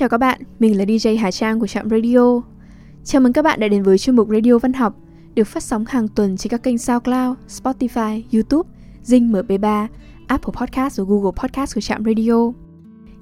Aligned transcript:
Chào 0.00 0.08
các 0.08 0.18
bạn, 0.18 0.40
mình 0.58 0.78
là 0.78 0.84
DJ 0.84 1.18
Hà 1.18 1.30
Trang 1.30 1.60
của 1.60 1.66
Trạm 1.66 1.90
Radio. 1.90 2.42
Chào 3.04 3.22
mừng 3.22 3.32
các 3.32 3.42
bạn 3.42 3.60
đã 3.60 3.68
đến 3.68 3.82
với 3.82 3.98
chuyên 3.98 4.16
mục 4.16 4.28
Radio 4.28 4.58
Văn 4.58 4.72
học 4.72 4.96
được 5.34 5.44
phát 5.44 5.62
sóng 5.62 5.84
hàng 5.88 6.08
tuần 6.08 6.36
trên 6.36 6.50
các 6.50 6.62
kênh 6.62 6.78
SoundCloud, 6.78 7.36
Spotify, 7.48 8.22
YouTube, 8.32 8.70
Zing 9.04 9.30
MP3, 9.30 9.86
Apple 10.26 10.52
Podcast 10.60 10.98
và 10.98 11.04
Google 11.08 11.30
Podcast 11.42 11.74
của 11.74 11.80
Trạm 11.80 12.04
Radio. 12.04 12.52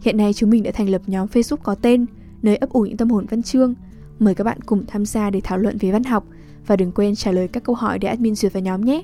Hiện 0.03 0.17
nay 0.17 0.33
chúng 0.33 0.51
mình 0.51 0.63
đã 0.63 0.71
thành 0.71 0.89
lập 0.89 1.03
nhóm 1.07 1.27
Facebook 1.27 1.57
có 1.57 1.75
tên 1.75 2.07
nơi 2.43 2.57
ấp 2.57 2.71
ủ 2.71 2.81
những 2.81 2.97
tâm 2.97 3.11
hồn 3.11 3.27
văn 3.31 3.43
chương. 3.43 3.75
Mời 4.19 4.35
các 4.35 4.45
bạn 4.45 4.61
cùng 4.67 4.85
tham 4.87 5.07
gia 5.07 5.31
để 5.31 5.41
thảo 5.45 5.59
luận 5.59 5.79
về 5.81 5.93
văn 5.93 6.05
học 6.05 6.25
và 6.67 6.77
đừng 6.77 6.93
quên 6.93 7.15
trả 7.15 7.33
lời 7.33 7.49
các 7.49 7.65
câu 7.65 7.75
hỏi 7.75 7.99
để 7.99 8.09
admin 8.09 8.35
duyệt 8.35 8.53
vào 8.53 8.63
nhóm 8.63 8.85
nhé. 8.85 9.03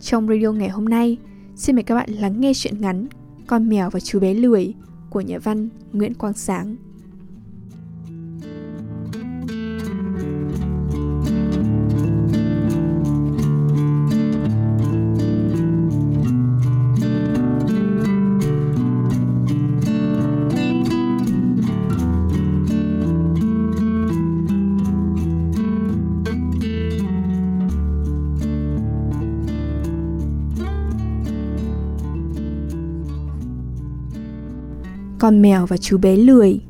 Trong 0.00 0.28
radio 0.28 0.52
ngày 0.52 0.68
hôm 0.68 0.84
nay, 0.84 1.16
xin 1.56 1.76
mời 1.76 1.82
các 1.82 1.94
bạn 1.94 2.10
lắng 2.10 2.40
nghe 2.40 2.52
chuyện 2.54 2.80
ngắn 2.80 3.06
Con 3.46 3.68
mèo 3.68 3.90
và 3.90 4.00
chú 4.00 4.20
bé 4.20 4.34
lười 4.34 4.74
của 5.10 5.20
nhà 5.20 5.38
văn 5.38 5.68
Nguyễn 5.92 6.14
Quang 6.14 6.34
Sáng. 6.34 6.76
Con 35.18 35.42
mèo 35.42 35.66
và 35.66 35.76
chú 35.76 35.98
bé 35.98 36.16
lười. 36.16 36.60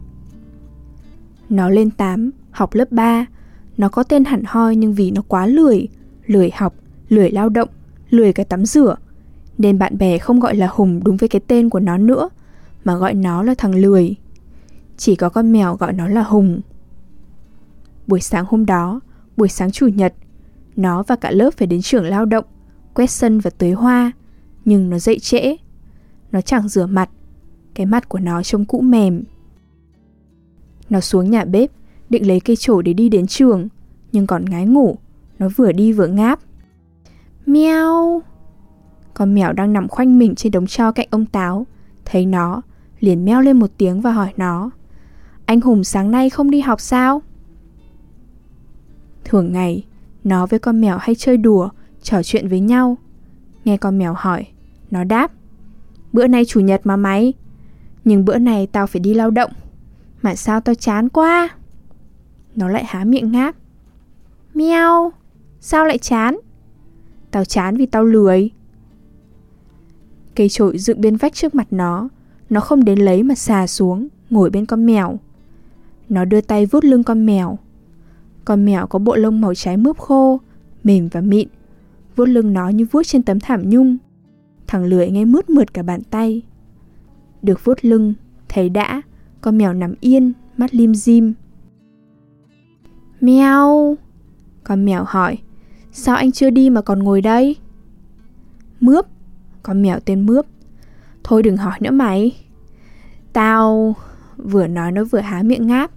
Nó 1.48 1.68
lên 1.68 1.90
8, 1.90 2.30
học 2.50 2.74
lớp 2.74 2.92
3. 2.92 3.26
Nó 3.76 3.88
có 3.88 4.02
tên 4.02 4.24
hẳn 4.24 4.42
hoi 4.46 4.76
nhưng 4.76 4.94
vì 4.94 5.10
nó 5.10 5.22
quá 5.28 5.46
lười, 5.46 5.88
lười 6.26 6.50
học, 6.54 6.74
lười 7.08 7.30
lao 7.30 7.48
động, 7.48 7.68
lười 8.10 8.32
cái 8.32 8.44
tắm 8.44 8.66
rửa, 8.66 8.96
nên 9.58 9.78
bạn 9.78 9.98
bè 9.98 10.18
không 10.18 10.40
gọi 10.40 10.56
là 10.56 10.68
Hùng 10.70 11.00
đúng 11.04 11.16
với 11.16 11.28
cái 11.28 11.40
tên 11.46 11.70
của 11.70 11.80
nó 11.80 11.98
nữa, 11.98 12.28
mà 12.84 12.96
gọi 12.96 13.14
nó 13.14 13.42
là 13.42 13.54
thằng 13.58 13.74
lười. 13.74 14.16
Chỉ 14.96 15.16
có 15.16 15.28
con 15.28 15.52
mèo 15.52 15.76
gọi 15.76 15.92
nó 15.92 16.08
là 16.08 16.22
Hùng. 16.22 16.60
Buổi 18.06 18.20
sáng 18.20 18.44
hôm 18.48 18.66
đó, 18.66 19.00
buổi 19.36 19.48
sáng 19.48 19.70
chủ 19.70 19.86
nhật, 19.86 20.14
nó 20.76 21.02
và 21.02 21.16
cả 21.16 21.30
lớp 21.30 21.50
phải 21.56 21.66
đến 21.66 21.82
trường 21.82 22.04
lao 22.04 22.24
động, 22.24 22.44
quét 22.94 23.10
sân 23.10 23.40
và 23.40 23.50
tưới 23.50 23.72
hoa, 23.72 24.12
nhưng 24.64 24.90
nó 24.90 24.98
dậy 24.98 25.18
trễ. 25.18 25.56
Nó 26.32 26.40
chẳng 26.40 26.68
rửa 26.68 26.86
mặt, 26.86 27.10
cái 27.78 27.86
mặt 27.86 28.08
của 28.08 28.18
nó 28.18 28.42
trông 28.42 28.64
cũ 28.64 28.80
mềm. 28.80 29.22
Nó 30.90 31.00
xuống 31.00 31.30
nhà 31.30 31.44
bếp, 31.44 31.70
định 32.10 32.26
lấy 32.28 32.40
cây 32.40 32.56
chổi 32.56 32.82
để 32.82 32.92
đi 32.92 33.08
đến 33.08 33.26
trường, 33.26 33.68
nhưng 34.12 34.26
còn 34.26 34.44
ngái 34.44 34.66
ngủ, 34.66 34.96
nó 35.38 35.48
vừa 35.56 35.72
đi 35.72 35.92
vừa 35.92 36.06
ngáp. 36.06 36.40
Meo. 37.46 38.22
Con 39.14 39.34
mèo 39.34 39.52
đang 39.52 39.72
nằm 39.72 39.88
khoanh 39.88 40.18
mình 40.18 40.34
trên 40.34 40.52
đống 40.52 40.66
tro 40.66 40.92
cạnh 40.92 41.08
ông 41.10 41.26
Táo, 41.26 41.66
thấy 42.04 42.26
nó, 42.26 42.62
liền 43.00 43.24
meo 43.24 43.40
lên 43.40 43.58
một 43.58 43.70
tiếng 43.76 44.00
và 44.00 44.12
hỏi 44.12 44.32
nó. 44.36 44.70
Anh 45.44 45.60
Hùng 45.60 45.84
sáng 45.84 46.10
nay 46.10 46.30
không 46.30 46.50
đi 46.50 46.60
học 46.60 46.80
sao? 46.80 47.22
Thường 49.24 49.52
ngày, 49.52 49.84
nó 50.24 50.46
với 50.46 50.58
con 50.58 50.80
mèo 50.80 50.98
hay 50.98 51.14
chơi 51.14 51.36
đùa, 51.36 51.68
trò 52.02 52.22
chuyện 52.22 52.48
với 52.48 52.60
nhau. 52.60 52.96
Nghe 53.64 53.76
con 53.76 53.98
mèo 53.98 54.14
hỏi, 54.16 54.46
nó 54.90 55.04
đáp. 55.04 55.32
Bữa 56.12 56.26
nay 56.26 56.44
chủ 56.44 56.60
nhật 56.60 56.80
mà 56.84 56.96
mày, 56.96 57.34
nhưng 58.08 58.24
bữa 58.24 58.38
này 58.38 58.66
tao 58.66 58.86
phải 58.86 59.00
đi 59.00 59.14
lao 59.14 59.30
động. 59.30 59.50
Mà 60.22 60.34
sao 60.34 60.60
tao 60.60 60.74
chán 60.74 61.08
quá? 61.08 61.48
Nó 62.56 62.68
lại 62.68 62.84
há 62.84 63.04
miệng 63.04 63.32
ngáp. 63.32 63.56
Meo 64.54 65.12
Sao 65.60 65.86
lại 65.86 65.98
chán? 65.98 66.38
Tao 67.30 67.44
chán 67.44 67.76
vì 67.76 67.86
tao 67.86 68.04
lười. 68.04 68.50
Cây 70.34 70.48
trội 70.48 70.78
dựng 70.78 71.00
bên 71.00 71.16
vách 71.16 71.34
trước 71.34 71.54
mặt 71.54 71.66
nó. 71.70 72.08
Nó 72.50 72.60
không 72.60 72.84
đến 72.84 72.98
lấy 72.98 73.22
mà 73.22 73.34
xà 73.34 73.66
xuống, 73.66 74.08
Ngồi 74.30 74.50
bên 74.50 74.66
con 74.66 74.86
mèo. 74.86 75.18
Nó 76.08 76.24
đưa 76.24 76.40
tay 76.40 76.66
vuốt 76.66 76.84
lưng 76.84 77.02
con 77.02 77.26
mèo. 77.26 77.58
Con 78.44 78.64
mèo 78.64 78.86
có 78.86 78.98
bộ 78.98 79.16
lông 79.16 79.40
màu 79.40 79.54
trái 79.54 79.76
mướp 79.76 79.98
khô, 79.98 80.40
Mềm 80.84 81.08
và 81.08 81.20
mịn. 81.20 81.48
Vuốt 82.16 82.28
lưng 82.28 82.52
nó 82.52 82.68
như 82.68 82.86
vuốt 82.90 83.02
trên 83.02 83.22
tấm 83.22 83.40
thảm 83.40 83.70
nhung. 83.70 83.96
Thằng 84.66 84.84
lười 84.84 85.10
nghe 85.10 85.24
mướt 85.24 85.50
mượt 85.50 85.74
cả 85.74 85.82
bàn 85.82 86.02
tay 86.10 86.42
được 87.42 87.64
vuốt 87.64 87.84
lưng, 87.84 88.14
thấy 88.48 88.68
đã, 88.68 89.02
con 89.40 89.58
mèo 89.58 89.72
nằm 89.72 89.94
yên, 90.00 90.32
mắt 90.56 90.74
lim 90.74 90.94
dim. 90.94 91.34
Mèo! 93.20 93.96
Con 94.64 94.84
mèo 94.84 95.04
hỏi, 95.04 95.38
sao 95.92 96.16
anh 96.16 96.32
chưa 96.32 96.50
đi 96.50 96.70
mà 96.70 96.80
còn 96.80 96.98
ngồi 96.98 97.20
đây? 97.20 97.56
Mướp, 98.80 99.06
con 99.62 99.82
mèo 99.82 100.00
tên 100.00 100.26
Mướp. 100.26 100.46
Thôi 101.24 101.42
đừng 101.42 101.56
hỏi 101.56 101.78
nữa 101.80 101.90
mày. 101.90 102.36
Tao... 103.32 103.96
Vừa 104.44 104.66
nói 104.66 104.92
nó 104.92 105.04
vừa 105.04 105.18
há 105.18 105.42
miệng 105.42 105.66
ngáp. 105.66 105.90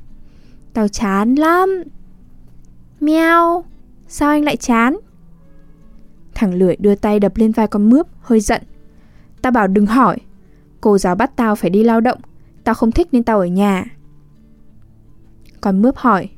Tao 0.73 0.87
chán 0.87 1.35
lắm. 1.35 1.83
Mèo, 2.99 3.63
sao 4.07 4.29
anh 4.29 4.43
lại 4.43 4.57
chán? 4.57 4.97
Thằng 6.33 6.53
lưỡi 6.53 6.75
đưa 6.75 6.95
tay 6.95 7.19
đập 7.19 7.31
lên 7.35 7.51
vai 7.51 7.67
con 7.67 7.89
mướp, 7.89 8.07
hơi 8.21 8.39
giận. 8.39 8.61
Tao 9.41 9.51
bảo 9.51 9.67
đừng 9.67 9.85
hỏi, 9.85 10.17
Cô 10.81 10.97
giáo 10.97 11.15
bắt 11.15 11.35
tao 11.35 11.55
phải 11.55 11.69
đi 11.69 11.83
lao 11.83 12.01
động. 12.01 12.19
Tao 12.63 12.75
không 12.75 12.91
thích 12.91 13.07
nên 13.11 13.23
tao 13.23 13.39
ở 13.39 13.45
nhà. 13.45 13.85
Còn 15.61 15.81
mướp 15.81 15.95
hỏi 15.97 16.29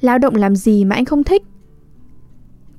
Lao 0.00 0.18
động 0.18 0.34
làm 0.34 0.56
gì 0.56 0.84
mà 0.84 0.96
anh 0.96 1.04
không 1.04 1.24
thích? 1.24 1.42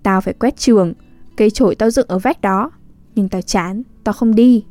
Tao 0.03 0.21
phải 0.21 0.33
quét 0.33 0.57
trường 0.57 0.93
Cây 1.37 1.49
chổi 1.49 1.75
tao 1.75 1.89
dựng 1.89 2.07
ở 2.07 2.19
vách 2.19 2.41
đó 2.41 2.71
Nhưng 3.15 3.29
tao 3.29 3.41
chán, 3.41 3.83
tao 4.03 4.13
không 4.13 4.35
đi. 4.35 4.65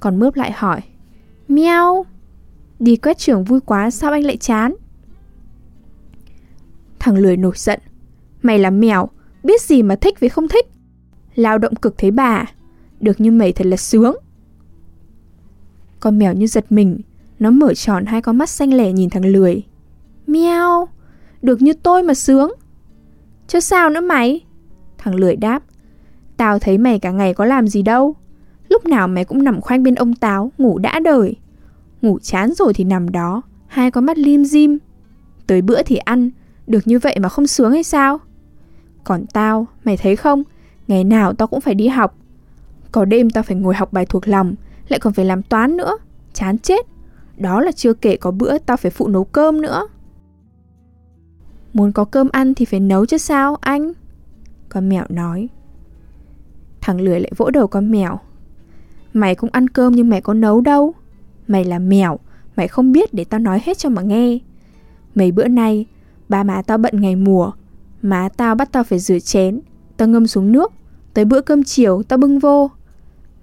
Còn 0.00 0.18
mướp 0.18 0.36
lại 0.36 0.52
hỏi 0.52 0.80
Mèo 1.48 2.06
Đi 2.78 2.96
quét 2.96 3.18
trường 3.18 3.44
vui 3.44 3.60
quá 3.60 3.90
sao 3.90 4.12
anh 4.12 4.24
lại 4.24 4.36
chán? 4.36 4.74
Thằng 6.98 7.16
lười 7.16 7.36
nổi 7.36 7.54
giận 7.56 7.80
Mày 8.42 8.58
là 8.58 8.70
mèo 8.70 9.08
Biết 9.42 9.62
gì 9.62 9.82
mà 9.82 9.96
thích 9.96 10.20
với 10.20 10.28
không 10.28 10.48
thích? 10.48 10.66
Lao 11.34 11.58
động 11.58 11.74
cực 11.74 11.94
thế 11.98 12.10
bà 12.10 12.44
Được 13.00 13.20
như 13.20 13.30
mày 13.30 13.52
thật 13.52 13.66
là 13.66 13.76
sướng 13.76 14.16
con 16.00 16.18
mèo 16.18 16.32
như 16.32 16.46
giật 16.46 16.72
mình. 16.72 17.00
Nó 17.38 17.50
mở 17.50 17.74
tròn 17.74 18.04
hai 18.04 18.22
con 18.22 18.38
mắt 18.38 18.50
xanh 18.50 18.74
lẻ 18.74 18.92
nhìn 18.92 19.10
thằng 19.10 19.24
lười. 19.24 19.62
Meo, 20.26 20.88
Được 21.42 21.62
như 21.62 21.72
tôi 21.72 22.02
mà 22.02 22.14
sướng. 22.14 22.52
Chứ 23.48 23.60
sao 23.60 23.90
nữa 23.90 24.00
mày? 24.00 24.44
Thằng 24.98 25.14
lười 25.14 25.36
đáp. 25.36 25.62
Tao 26.36 26.58
thấy 26.58 26.78
mày 26.78 26.98
cả 26.98 27.10
ngày 27.10 27.34
có 27.34 27.44
làm 27.44 27.68
gì 27.68 27.82
đâu. 27.82 28.14
Lúc 28.68 28.86
nào 28.86 29.08
mày 29.08 29.24
cũng 29.24 29.44
nằm 29.44 29.60
khoanh 29.60 29.82
bên 29.82 29.94
ông 29.94 30.14
Táo 30.14 30.52
Ngủ 30.58 30.78
đã 30.78 31.00
đời. 31.00 31.36
Ngủ 32.02 32.18
chán 32.22 32.54
rồi 32.54 32.74
thì 32.74 32.84
nằm 32.84 33.10
đó 33.10 33.42
Hai 33.66 33.90
con 33.90 34.04
mắt 34.04 34.18
lim 34.18 34.44
dim. 34.44 34.78
Tới 35.46 35.62
bữa 35.62 35.82
thì 35.82 35.96
ăn 35.96 36.30
Được 36.66 36.86
như 36.86 36.98
vậy 36.98 37.16
mà 37.20 37.28
không 37.28 37.46
sướng 37.46 37.72
hay 37.72 37.82
sao? 37.82 38.20
Còn 39.04 39.26
tao, 39.32 39.66
mày 39.84 39.96
thấy 39.96 40.16
không? 40.16 40.42
Ngày 40.88 41.04
nào 41.04 41.32
tao 41.32 41.48
cũng 41.48 41.60
phải 41.60 41.74
đi 41.74 41.88
học. 41.88 42.16
Có 42.92 43.04
đêm 43.04 43.30
tao 43.30 43.42
phải 43.42 43.56
ngồi 43.56 43.74
học 43.74 43.92
bài 43.92 44.06
thuộc 44.06 44.28
lòng 44.28 44.54
lại 44.88 45.00
còn 45.00 45.12
phải 45.12 45.24
làm 45.24 45.42
toán 45.42 45.76
nữa. 45.76 45.98
Chán 46.32 46.58
chết. 46.58 46.86
Đó 47.36 47.60
là 47.60 47.72
chưa 47.72 47.94
kể 47.94 48.16
có 48.16 48.30
bữa 48.30 48.58
tao 48.58 48.76
phải 48.76 48.90
phụ 48.90 49.08
nấu 49.08 49.24
cơm 49.24 49.62
nữa. 49.62 49.88
Muốn 51.72 51.92
có 51.92 52.04
cơm 52.04 52.28
ăn 52.32 52.54
thì 52.54 52.64
phải 52.64 52.80
nấu 52.80 53.06
chứ 53.06 53.18
sao, 53.18 53.56
anh? 53.60 53.92
Con 54.68 54.88
mèo 54.88 55.04
nói. 55.08 55.48
Thằng 56.80 57.00
lười 57.00 57.20
lại 57.20 57.32
vỗ 57.36 57.50
đầu 57.50 57.66
con 57.66 57.90
mèo 57.90 58.18
Mày 59.12 59.34
cũng 59.34 59.50
ăn 59.52 59.68
cơm 59.68 59.92
nhưng 59.92 60.08
mày 60.08 60.20
có 60.20 60.34
nấu 60.34 60.60
đâu. 60.60 60.94
Mày 61.48 61.64
là 61.64 61.78
mèo 61.78 62.18
Mày 62.56 62.68
không 62.68 62.92
biết 62.92 63.14
để 63.14 63.24
tao 63.24 63.40
nói 63.40 63.60
hết 63.64 63.78
cho 63.78 63.88
mà 63.88 64.02
nghe. 64.02 64.38
Mấy 65.14 65.32
bữa 65.32 65.48
nay, 65.48 65.86
Ba 66.28 66.42
má 66.42 66.62
tao 66.62 66.78
bận 66.78 67.00
ngày 67.00 67.16
mùa. 67.16 67.52
Má 68.02 68.28
tao 68.36 68.54
bắt 68.54 68.72
tao 68.72 68.84
phải 68.84 68.98
rửa 68.98 69.18
chén. 69.18 69.60
Tao 69.96 70.08
ngâm 70.08 70.26
xuống 70.26 70.52
nước. 70.52 70.72
Tới 71.14 71.24
bữa 71.24 71.40
cơm 71.40 71.64
chiều, 71.64 72.02
tao 72.02 72.18
bưng 72.18 72.38
vô. 72.38 72.70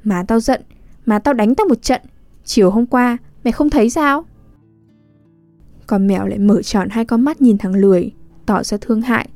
Má 0.04 0.24
tao 0.28 0.40
giận 0.40 0.62
mà 1.06 1.20
tao 1.20 1.34
đánh 1.34 1.56
tao 1.56 1.68
một 1.68 1.82
trận. 1.82 2.02
Chiều 2.46 2.72
hôm 2.72 2.86
qua, 2.86 3.18
mày 3.44 3.52
không 3.52 3.70
thấy 3.70 3.90
sao? 3.90 4.26
Con 5.88 6.08
mèo 6.08 6.28
lại 6.28 6.40
mở 6.40 6.62
tròn 6.62 6.90
hai 6.92 7.06
con 7.06 7.22
mắt 7.22 7.42
nhìn 7.42 7.58
thằng 7.58 7.76
lười, 7.76 8.12
Tỏ 8.46 8.64
ra 8.64 8.78
thương 8.82 9.02
hại. 9.02 9.30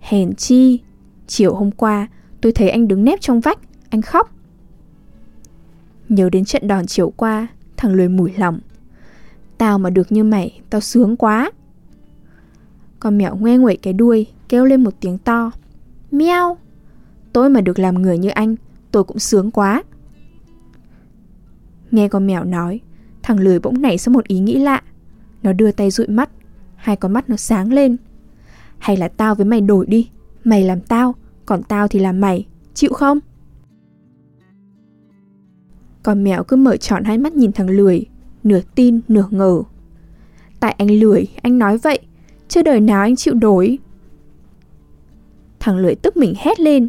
Hèn 0.00 0.34
chi, 0.34 0.80
Chiều 1.26 1.54
hôm 1.54 1.70
qua, 1.70 2.08
tôi 2.40 2.52
thấy 2.52 2.70
anh 2.70 2.88
đứng 2.88 3.04
nép 3.04 3.20
trong 3.20 3.40
vách, 3.40 3.58
Anh 3.90 4.02
khóc. 4.02 4.30
Nhớ 6.08 6.28
đến 6.32 6.44
trận 6.44 6.68
đòn 6.68 6.86
chiều 6.86 7.12
qua, 7.16 7.46
Thằng 7.76 7.94
lười 7.94 8.08
mủi 8.08 8.32
lòng. 8.36 8.60
Tao 9.58 9.78
mà 9.78 9.90
được 9.90 10.12
như 10.12 10.24
mày, 10.24 10.60
Tao 10.70 10.80
sướng 10.80 11.16
quá. 11.16 11.50
Con 13.00 13.18
mèo 13.18 13.36
ngoe 13.36 13.56
nguẩy 13.56 13.76
cái 13.76 13.92
đuôi, 13.92 14.26
Kêu 14.48 14.64
lên 14.64 14.84
một 14.84 14.94
tiếng 15.00 15.18
to. 15.18 15.50
Meo 16.10 16.56
Tôi 17.32 17.50
mà 17.50 17.60
được 17.60 17.78
làm 17.78 18.02
người 18.02 18.18
như 18.18 18.28
anh, 18.28 18.56
Tôi 18.90 19.04
cũng 19.04 19.18
sướng 19.18 19.50
quá. 19.50 19.82
Nghe 21.90 22.08
con 22.08 22.26
mèo 22.26 22.44
nói, 22.44 22.80
Thằng 23.22 23.40
lười 23.40 23.58
bỗng 23.58 23.82
nảy 23.82 23.98
ra 23.98 24.10
một 24.10 24.28
ý 24.28 24.38
nghĩ 24.38 24.58
lạ. 24.58 24.82
Nó 25.42 25.52
đưa 25.52 25.72
tay 25.72 25.90
dụi 25.90 26.06
mắt, 26.06 26.30
hai 26.76 26.96
con 26.96 27.12
mắt 27.12 27.28
nó 27.28 27.36
sáng 27.36 27.72
lên. 27.72 27.96
Hay 28.78 28.96
là 28.96 29.08
tao 29.08 29.34
với 29.34 29.46
mày 29.46 29.60
đổi 29.60 29.86
đi, 29.86 30.10
mày 30.44 30.64
làm 30.64 30.80
tao, 30.80 31.14
còn 31.46 31.62
tao 31.62 31.88
thì 31.88 31.98
làm 31.98 32.20
mày, 32.20 32.46
chịu 32.74 32.92
không? 32.92 33.18
Con 36.02 36.24
mèo 36.24 36.44
cứ 36.44 36.56
mở 36.56 36.76
tròn 36.76 37.04
hai 37.04 37.18
mắt 37.18 37.32
nhìn 37.32 37.52
thằng 37.52 37.70
lười, 37.70 38.06
nửa 38.44 38.60
tin 38.74 39.00
nửa 39.08 39.26
ngờ. 39.30 39.62
Tại 40.60 40.74
anh 40.78 40.90
lười, 40.90 41.26
anh 41.42 41.58
nói 41.58 41.78
vậy, 41.78 41.98
chưa 42.48 42.62
đời 42.62 42.80
nào 42.80 43.02
anh 43.02 43.16
chịu 43.16 43.34
đổi. 43.34 43.78
Thằng 45.60 45.76
lười 45.76 45.94
tức 45.94 46.16
mình 46.16 46.34
hét 46.38 46.60
lên, 46.60 46.88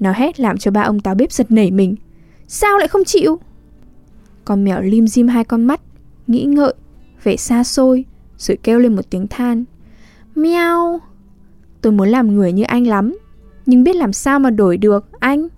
nó 0.00 0.12
hét 0.12 0.40
làm 0.40 0.58
cho 0.58 0.70
ba 0.70 0.82
ông 0.82 1.00
táo 1.00 1.14
bếp 1.14 1.32
giật 1.32 1.50
nảy 1.50 1.70
mình. 1.70 1.96
Sao 2.46 2.78
lại 2.78 2.88
không 2.88 3.04
chịu? 3.04 3.40
Con 4.48 4.64
mèo 4.64 4.82
lim 4.82 5.06
dim 5.06 5.28
hai 5.28 5.44
con 5.44 5.64
mắt, 5.64 5.80
nghĩ 6.26 6.44
ngợi, 6.44 6.74
vẻ 7.22 7.36
xa 7.36 7.64
xôi, 7.64 8.04
rồi 8.38 8.58
kêu 8.62 8.78
lên 8.78 8.96
một 8.96 9.10
tiếng 9.10 9.26
than. 9.26 9.64
meo 10.34 11.00
Tôi 11.80 11.92
muốn 11.92 12.08
làm 12.08 12.34
người 12.34 12.52
như 12.52 12.62
anh 12.62 12.86
lắm, 12.86 13.18
nhưng 13.66 13.84
biết 13.84 13.96
làm 13.96 14.12
sao 14.12 14.38
mà 14.38 14.50
đổi 14.50 14.76
được, 14.76 15.08
anh? 15.20 15.48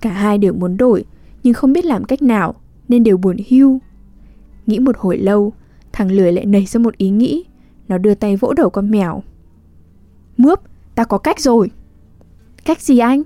Cả 0.00 0.10
hai 0.10 0.38
đều 0.38 0.52
muốn 0.52 0.76
đổi, 0.76 1.04
nhưng 1.42 1.54
không 1.54 1.72
biết 1.72 1.84
làm 1.84 2.04
cách 2.04 2.22
nào, 2.22 2.54
nên 2.88 3.04
đều 3.04 3.16
buồn 3.16 3.36
hưu. 3.48 3.78
Nghĩ 4.66 4.78
một 4.78 4.96
hồi 4.98 5.18
lâu, 5.18 5.52
thằng 5.92 6.10
lười 6.10 6.32
lại 6.32 6.46
nảy 6.46 6.66
ra 6.66 6.80
một 6.80 6.96
ý 6.96 7.10
nghĩ. 7.10 7.44
Nó 7.88 7.98
đưa 7.98 8.14
tay 8.14 8.36
vỗ 8.36 8.52
đầu 8.52 8.70
con 8.70 8.90
mèo. 8.90 9.22
Mướp, 10.36 10.60
ta 10.94 11.04
có 11.04 11.18
cách 11.18 11.40
rồi. 11.40 11.70
Cách 12.64 12.80
gì 12.80 12.98
anh? 12.98 13.22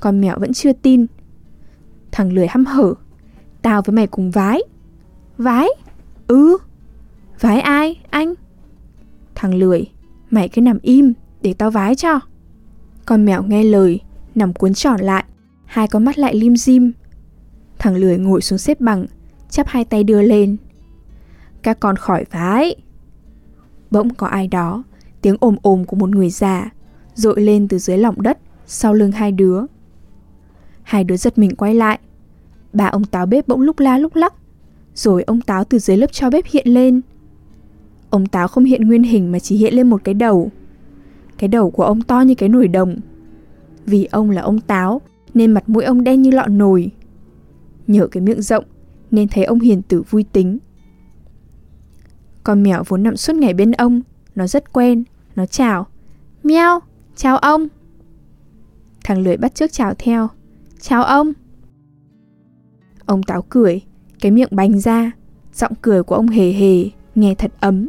Con 0.00 0.20
mèo 0.20 0.38
vẫn 0.38 0.52
chưa 0.52 0.72
tin. 0.72 1.06
Thằng 2.18 2.32
lười 2.32 2.46
hăm 2.46 2.64
hở. 2.64 2.94
Tao 3.62 3.82
với 3.82 3.94
mày 3.94 4.06
cùng 4.06 4.30
vái. 4.30 4.62
Vái? 5.36 5.68
Ừ. 6.26 6.58
Vái 7.40 7.60
ai, 7.60 8.00
anh? 8.10 8.34
Thằng 9.34 9.54
lười, 9.54 9.90
mày 10.30 10.48
cứ 10.48 10.60
nằm 10.60 10.78
im, 10.82 11.12
để 11.42 11.54
tao 11.54 11.70
vái 11.70 11.94
cho. 11.94 12.20
Con 13.04 13.24
mèo 13.24 13.42
nghe 13.42 13.64
lời, 13.64 14.00
nằm 14.34 14.52
cuốn 14.52 14.74
tròn 14.74 15.00
lại, 15.00 15.24
hai 15.64 15.88
con 15.88 16.04
mắt 16.04 16.18
lại 16.18 16.34
lim 16.34 16.56
dim. 16.56 16.92
Thằng 17.78 17.96
lười 17.96 18.18
ngồi 18.18 18.40
xuống 18.40 18.58
xếp 18.58 18.80
bằng, 18.80 19.06
chắp 19.50 19.66
hai 19.68 19.84
tay 19.84 20.04
đưa 20.04 20.22
lên. 20.22 20.56
Các 21.62 21.80
con 21.80 21.96
khỏi 21.96 22.24
vái. 22.30 22.74
Bỗng 23.90 24.14
có 24.14 24.26
ai 24.26 24.48
đó, 24.48 24.82
tiếng 25.22 25.36
ồm 25.40 25.56
ồm 25.62 25.84
của 25.84 25.96
một 25.96 26.08
người 26.08 26.30
già, 26.30 26.70
dội 27.14 27.40
lên 27.40 27.68
từ 27.68 27.78
dưới 27.78 27.98
lòng 27.98 28.22
đất, 28.22 28.38
sau 28.66 28.94
lưng 28.94 29.12
hai 29.12 29.32
đứa. 29.32 29.60
Hai 30.82 31.04
đứa 31.04 31.16
giật 31.16 31.38
mình 31.38 31.54
quay 31.56 31.74
lại. 31.74 31.98
Bà 32.72 32.86
ông 32.86 33.04
táo 33.04 33.26
bếp 33.26 33.48
bỗng 33.48 33.60
lúc 33.60 33.78
la 33.78 33.98
lúc 33.98 34.16
lắc, 34.16 34.34
rồi 34.94 35.22
ông 35.22 35.40
táo 35.40 35.64
từ 35.64 35.78
dưới 35.78 35.96
lớp 35.96 36.12
cho 36.12 36.30
bếp 36.30 36.44
hiện 36.46 36.68
lên. 36.68 37.00
Ông 38.10 38.26
táo 38.26 38.48
không 38.48 38.64
hiện 38.64 38.88
nguyên 38.88 39.02
hình 39.02 39.32
mà 39.32 39.38
chỉ 39.38 39.56
hiện 39.56 39.74
lên 39.74 39.90
một 39.90 40.04
cái 40.04 40.14
đầu. 40.14 40.50
Cái 41.38 41.48
đầu 41.48 41.70
của 41.70 41.84
ông 41.84 42.02
to 42.02 42.20
như 42.20 42.34
cái 42.34 42.48
nồi 42.48 42.68
đồng. 42.68 42.96
Vì 43.86 44.04
ông 44.04 44.30
là 44.30 44.42
ông 44.42 44.60
táo 44.60 45.00
nên 45.34 45.52
mặt 45.52 45.68
mũi 45.68 45.84
ông 45.84 46.04
đen 46.04 46.22
như 46.22 46.30
lọ 46.30 46.46
nồi. 46.46 46.90
Nhờ 47.86 48.06
cái 48.06 48.20
miệng 48.20 48.42
rộng 48.42 48.64
nên 49.10 49.28
thấy 49.28 49.44
ông 49.44 49.60
hiền 49.60 49.82
tử 49.82 50.02
vui 50.10 50.24
tính. 50.32 50.58
Con 52.44 52.62
mèo 52.62 52.82
vốn 52.88 53.02
nằm 53.02 53.16
suốt 53.16 53.36
ngày 53.36 53.54
bên 53.54 53.72
ông, 53.72 54.00
nó 54.34 54.46
rất 54.46 54.72
quen, 54.72 55.04
nó 55.36 55.46
chào. 55.46 55.86
Meo, 56.42 56.80
chào 57.16 57.38
ông. 57.38 57.68
Thằng 59.04 59.18
lười 59.18 59.36
bắt 59.36 59.54
trước 59.54 59.72
chào 59.72 59.94
theo. 59.98 60.28
Chào 60.80 61.04
ông. 61.04 61.32
Ông 63.08 63.22
táo 63.22 63.42
cười, 63.42 63.80
cái 64.20 64.32
miệng 64.32 64.48
bành 64.50 64.80
ra, 64.80 65.10
giọng 65.54 65.72
cười 65.82 66.02
của 66.02 66.14
ông 66.14 66.28
hề 66.28 66.52
hề, 66.52 66.84
nghe 67.14 67.34
thật 67.34 67.52
ấm. 67.60 67.88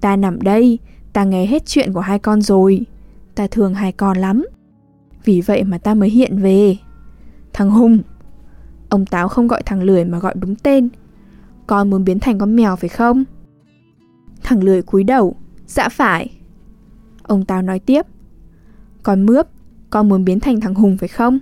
Ta 0.00 0.16
nằm 0.16 0.42
đây, 0.42 0.78
ta 1.12 1.24
nghe 1.24 1.46
hết 1.46 1.66
chuyện 1.66 1.92
của 1.92 2.00
hai 2.00 2.18
con 2.18 2.42
rồi. 2.42 2.86
Ta 3.34 3.46
thương 3.46 3.74
hai 3.74 3.92
con 3.92 4.16
lắm. 4.16 4.46
Vì 5.24 5.40
vậy 5.40 5.64
mà 5.64 5.78
ta 5.78 5.94
mới 5.94 6.08
hiện 6.08 6.38
về. 6.38 6.76
Thằng 7.52 7.70
Hùng. 7.70 8.02
Ông 8.88 9.06
Táo 9.06 9.28
không 9.28 9.48
gọi 9.48 9.62
thằng 9.62 9.82
Lười 9.82 10.04
mà 10.04 10.18
gọi 10.18 10.34
đúng 10.40 10.54
tên. 10.54 10.88
Con 11.66 11.90
muốn 11.90 12.04
biến 12.04 12.18
thành 12.18 12.38
con 12.38 12.56
mèo 12.56 12.76
phải 12.76 12.88
không? 12.88 13.24
Thằng 14.42 14.64
Lười 14.64 14.82
cúi 14.82 15.04
đầu. 15.04 15.36
Dạ 15.66 15.88
phải. 15.88 16.38
Ông 17.22 17.44
Táo 17.44 17.62
nói 17.62 17.78
tiếp. 17.78 18.06
Con 19.02 19.26
mướp, 19.26 19.46
con 19.90 20.08
muốn 20.08 20.24
biến 20.24 20.40
thành 20.40 20.60
thằng 20.60 20.74
Hùng 20.74 20.96
phải 20.96 21.08
không? 21.08 21.38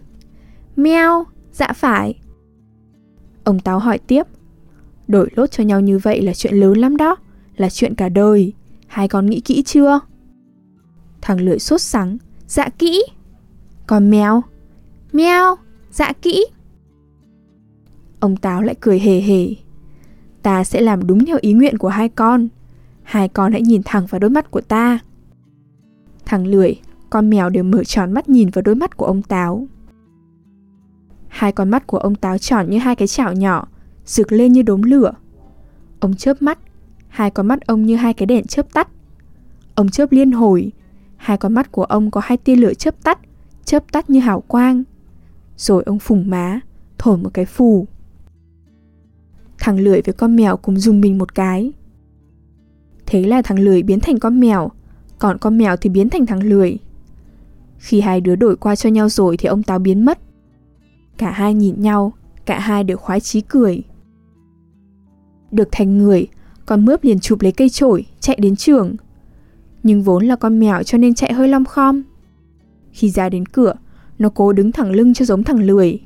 meo 0.76 1.24
dạ 1.52 1.72
phải. 1.72 2.19
Ông 3.50 3.60
Táo 3.60 3.78
hỏi 3.78 3.98
tiếp. 3.98 4.22
Đổi 5.08 5.28
lốt 5.34 5.50
cho 5.50 5.64
nhau 5.64 5.80
như 5.80 5.98
vậy 5.98 6.22
là 6.22 6.34
chuyện 6.34 6.54
lớn 6.54 6.78
lắm 6.78 6.96
đó, 6.96 7.16
là 7.56 7.70
chuyện 7.70 7.94
cả 7.94 8.08
đời. 8.08 8.52
Hai 8.86 9.08
con 9.08 9.26
nghĩ 9.26 9.40
kỹ 9.40 9.62
chưa? 9.62 10.00
Thằng 11.20 11.40
lưỡi 11.40 11.58
sốt 11.58 11.80
sắng, 11.80 12.18
dạ 12.46 12.68
kỹ. 12.78 13.02
Còn 13.86 14.10
mèo? 14.10 14.42
Mèo, 15.12 15.56
dạ 15.90 16.12
kỹ. 16.22 16.46
Ông 18.20 18.36
Táo 18.36 18.62
lại 18.62 18.74
cười 18.80 18.98
hề 18.98 19.20
hề. 19.20 19.48
Ta 20.42 20.64
sẽ 20.64 20.80
làm 20.80 21.06
đúng 21.06 21.26
theo 21.26 21.38
ý 21.40 21.52
nguyện 21.52 21.78
của 21.78 21.88
hai 21.88 22.08
con. 22.08 22.48
Hai 23.02 23.28
con 23.28 23.52
hãy 23.52 23.62
nhìn 23.62 23.82
thẳng 23.84 24.06
vào 24.06 24.18
đôi 24.18 24.30
mắt 24.30 24.50
của 24.50 24.60
ta. 24.60 24.98
Thằng 26.24 26.46
lười, 26.46 26.80
con 27.10 27.30
mèo 27.30 27.50
đều 27.50 27.64
mở 27.64 27.84
tròn 27.84 28.12
mắt 28.12 28.28
nhìn 28.28 28.50
vào 28.50 28.62
đôi 28.62 28.74
mắt 28.74 28.96
của 28.96 29.06
ông 29.06 29.22
Táo. 29.22 29.66
Hai 31.30 31.52
con 31.52 31.70
mắt 31.70 31.86
của 31.86 31.98
ông 31.98 32.14
Táo 32.14 32.38
tròn 32.38 32.70
như 32.70 32.78
hai 32.78 32.96
cái 32.96 33.08
chảo 33.08 33.32
nhỏ, 33.32 33.68
rực 34.06 34.32
lên 34.32 34.52
như 34.52 34.62
đốm 34.62 34.82
lửa. 34.82 35.12
Ông 36.00 36.16
chớp 36.16 36.42
mắt, 36.42 36.58
hai 37.08 37.30
con 37.30 37.46
mắt 37.46 37.66
ông 37.66 37.86
như 37.86 37.96
hai 37.96 38.14
cái 38.14 38.26
đèn 38.26 38.46
chớp 38.46 38.72
tắt. 38.72 38.88
Ông 39.74 39.88
chớp 39.88 40.12
liên 40.12 40.32
hồi, 40.32 40.72
hai 41.16 41.36
con 41.36 41.52
mắt 41.52 41.72
của 41.72 41.84
ông 41.84 42.10
có 42.10 42.20
hai 42.24 42.36
tia 42.36 42.56
lửa 42.56 42.74
chớp 42.74 43.02
tắt, 43.02 43.18
chớp 43.64 43.92
tắt 43.92 44.10
như 44.10 44.20
hào 44.20 44.40
quang. 44.40 44.82
Rồi 45.56 45.82
ông 45.86 45.98
phùng 45.98 46.30
má, 46.30 46.60
thổi 46.98 47.16
một 47.16 47.30
cái 47.34 47.44
phù. 47.44 47.86
Thằng 49.58 49.80
lười 49.80 50.02
với 50.02 50.12
con 50.12 50.36
mèo 50.36 50.56
cùng 50.56 50.78
dùng 50.78 51.00
mình 51.00 51.18
một 51.18 51.34
cái. 51.34 51.72
Thế 53.06 53.24
là 53.24 53.42
thằng 53.42 53.58
lười 53.58 53.82
biến 53.82 54.00
thành 54.00 54.18
con 54.18 54.40
mèo, 54.40 54.70
còn 55.18 55.38
con 55.38 55.58
mèo 55.58 55.76
thì 55.76 55.90
biến 55.90 56.10
thành 56.10 56.26
thằng 56.26 56.42
lười. 56.42 56.78
Khi 57.78 58.00
hai 58.00 58.20
đứa 58.20 58.36
đổi 58.36 58.56
qua 58.56 58.76
cho 58.76 58.90
nhau 58.90 59.08
rồi 59.08 59.36
thì 59.36 59.46
ông 59.46 59.62
táo 59.62 59.78
biến 59.78 60.04
mất. 60.04 60.18
Cả 61.18 61.30
hai 61.30 61.54
nhìn 61.54 61.82
nhau, 61.82 62.12
cả 62.44 62.58
hai 62.58 62.84
đều 62.84 62.96
khoái 62.96 63.20
chí 63.20 63.40
cười. 63.40 63.82
Được 65.50 65.68
thành 65.72 65.98
người, 65.98 66.28
con 66.66 66.84
mướp 66.84 67.04
liền 67.04 67.20
chụp 67.20 67.40
lấy 67.40 67.52
cây 67.52 67.68
chổi, 67.68 68.06
chạy 68.20 68.36
đến 68.40 68.56
trường. 68.56 68.96
Nhưng 69.82 70.02
vốn 70.02 70.26
là 70.26 70.36
con 70.36 70.60
mèo 70.60 70.82
cho 70.82 70.98
nên 70.98 71.14
chạy 71.14 71.32
hơi 71.32 71.48
lom 71.48 71.64
khom. 71.64 72.02
Khi 72.92 73.10
ra 73.10 73.28
đến 73.28 73.46
cửa, 73.46 73.74
nó 74.18 74.28
cố 74.28 74.52
đứng 74.52 74.72
thẳng 74.72 74.92
lưng 74.92 75.14
cho 75.14 75.24
giống 75.24 75.44
thằng 75.44 75.60
lười. 75.62 76.00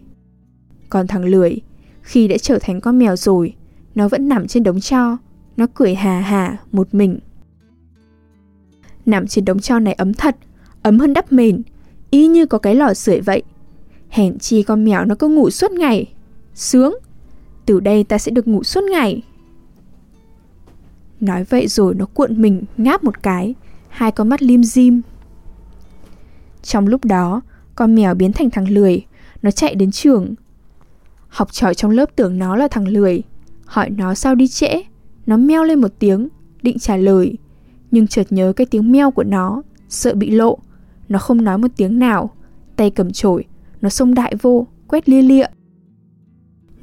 Còn 0.88 1.06
thằng 1.06 1.25
lười, 1.25 1.61
khi 2.02 2.28
đã 2.28 2.38
trở 2.38 2.58
thành 2.58 2.80
con 2.80 2.99
mèo 2.99 3.16
rồi, 3.16 3.54
nó 3.94 4.08
vẫn 4.08 4.28
nằm 4.28 4.46
trên 4.46 4.62
đống 4.62 4.80
cho, 4.80 5.16
nó 5.56 5.66
cười 5.75 5.94
hà 5.94 6.20
hà 6.20 6.58
một 6.73 6.94
mình. 6.94 7.18
Nằm 9.06 9.26
trên 9.26 9.44
đống 9.44 9.61
cho 9.61 9.78
này 9.78 9.94
ấm 9.94 10.14
thật, 10.14 10.37
ấm 10.82 10.99
hơn 10.99 11.12
đắp 11.12 11.32
mền, 11.32 11.62
y 12.11 12.26
như 12.26 12.46
có 12.46 12.58
cái 12.58 12.75
lò 12.75 12.94
sưởi 12.94 13.20
vậy. 13.20 13.42
Hèn 14.14 14.38
chi 14.38 14.62
con 14.62 14.85
mèo 14.85 15.04
nó 15.04 15.14
cứ 15.14 15.28
ngủ 15.28 15.50
suốt 15.50 15.71
ngày. 15.71 16.12
Sướng, 16.54 16.94
từ 17.66 17.80
đây 17.80 18.04
ta 18.04 18.18
sẽ 18.18 18.30
được 18.30 18.49
ngủ 18.49 18.62
suốt 18.62 18.85
ngày. 18.85 19.23
Nói 21.21 21.44
vậy 21.44 21.68
rồi 21.68 21.94
nó 21.94 22.06
cuộn 22.06 22.42
mình 22.42 22.64
ngáp 22.76 23.04
một 23.04 23.23
cái, 23.23 23.54
hai 23.88 24.12
con 24.12 24.28
mắt 24.28 24.42
lim 24.42 24.64
dim. 24.64 25.00
Trong 26.62 26.87
lúc 26.87 27.04
đó, 27.04 27.40
con 27.75 27.94
mèo 27.94 28.14
biến 28.14 28.33
thành 28.33 28.50
thằng 28.50 28.68
lười, 28.68 29.06
nó 29.42 29.50
chạy 29.50 29.75
đến 29.75 29.90
trường. 29.90 30.35
Học 31.28 31.52
trò 31.52 31.75
trong 31.75 31.90
lớp 31.90 32.16
tưởng 32.16 32.38
nó 32.38 32.56
là 32.56 32.68
thằng 32.68 32.88
lười, 32.88 33.23
hỏi 33.64 33.90
nó 33.90 34.14
sao 34.14 34.35
đi 34.35 34.49
trễ. 34.49 34.83
Nó 35.26 35.37
meo 35.37 35.64
lên 35.64 35.80
một 35.80 35.92
tiếng, 35.99 36.28
định 36.62 36.78
trả 36.78 36.97
lời, 36.97 37.37
nhưng 37.90 38.06
chợt 38.06 38.26
nhớ 38.30 38.52
cái 38.52 38.66
tiếng 38.66 38.92
meo 38.92 39.11
của 39.11 39.25
nó, 39.25 39.62
sợ 39.88 40.14
bị 40.14 40.30
lộ. 40.30 40.59
Nó 41.09 41.18
không 41.18 41.44
nói 41.44 41.59
một 41.59 41.68
tiếng 41.76 41.99
nào, 41.99 42.30
tay 42.76 42.90
cầm 42.90 43.12
chổi, 43.12 43.44
nó 43.84 43.90
xông 43.90 44.14
đại 44.14 44.34
vô, 44.42 44.66
quét 44.88 45.08
lia 45.08 45.22
lịa. 45.22 45.46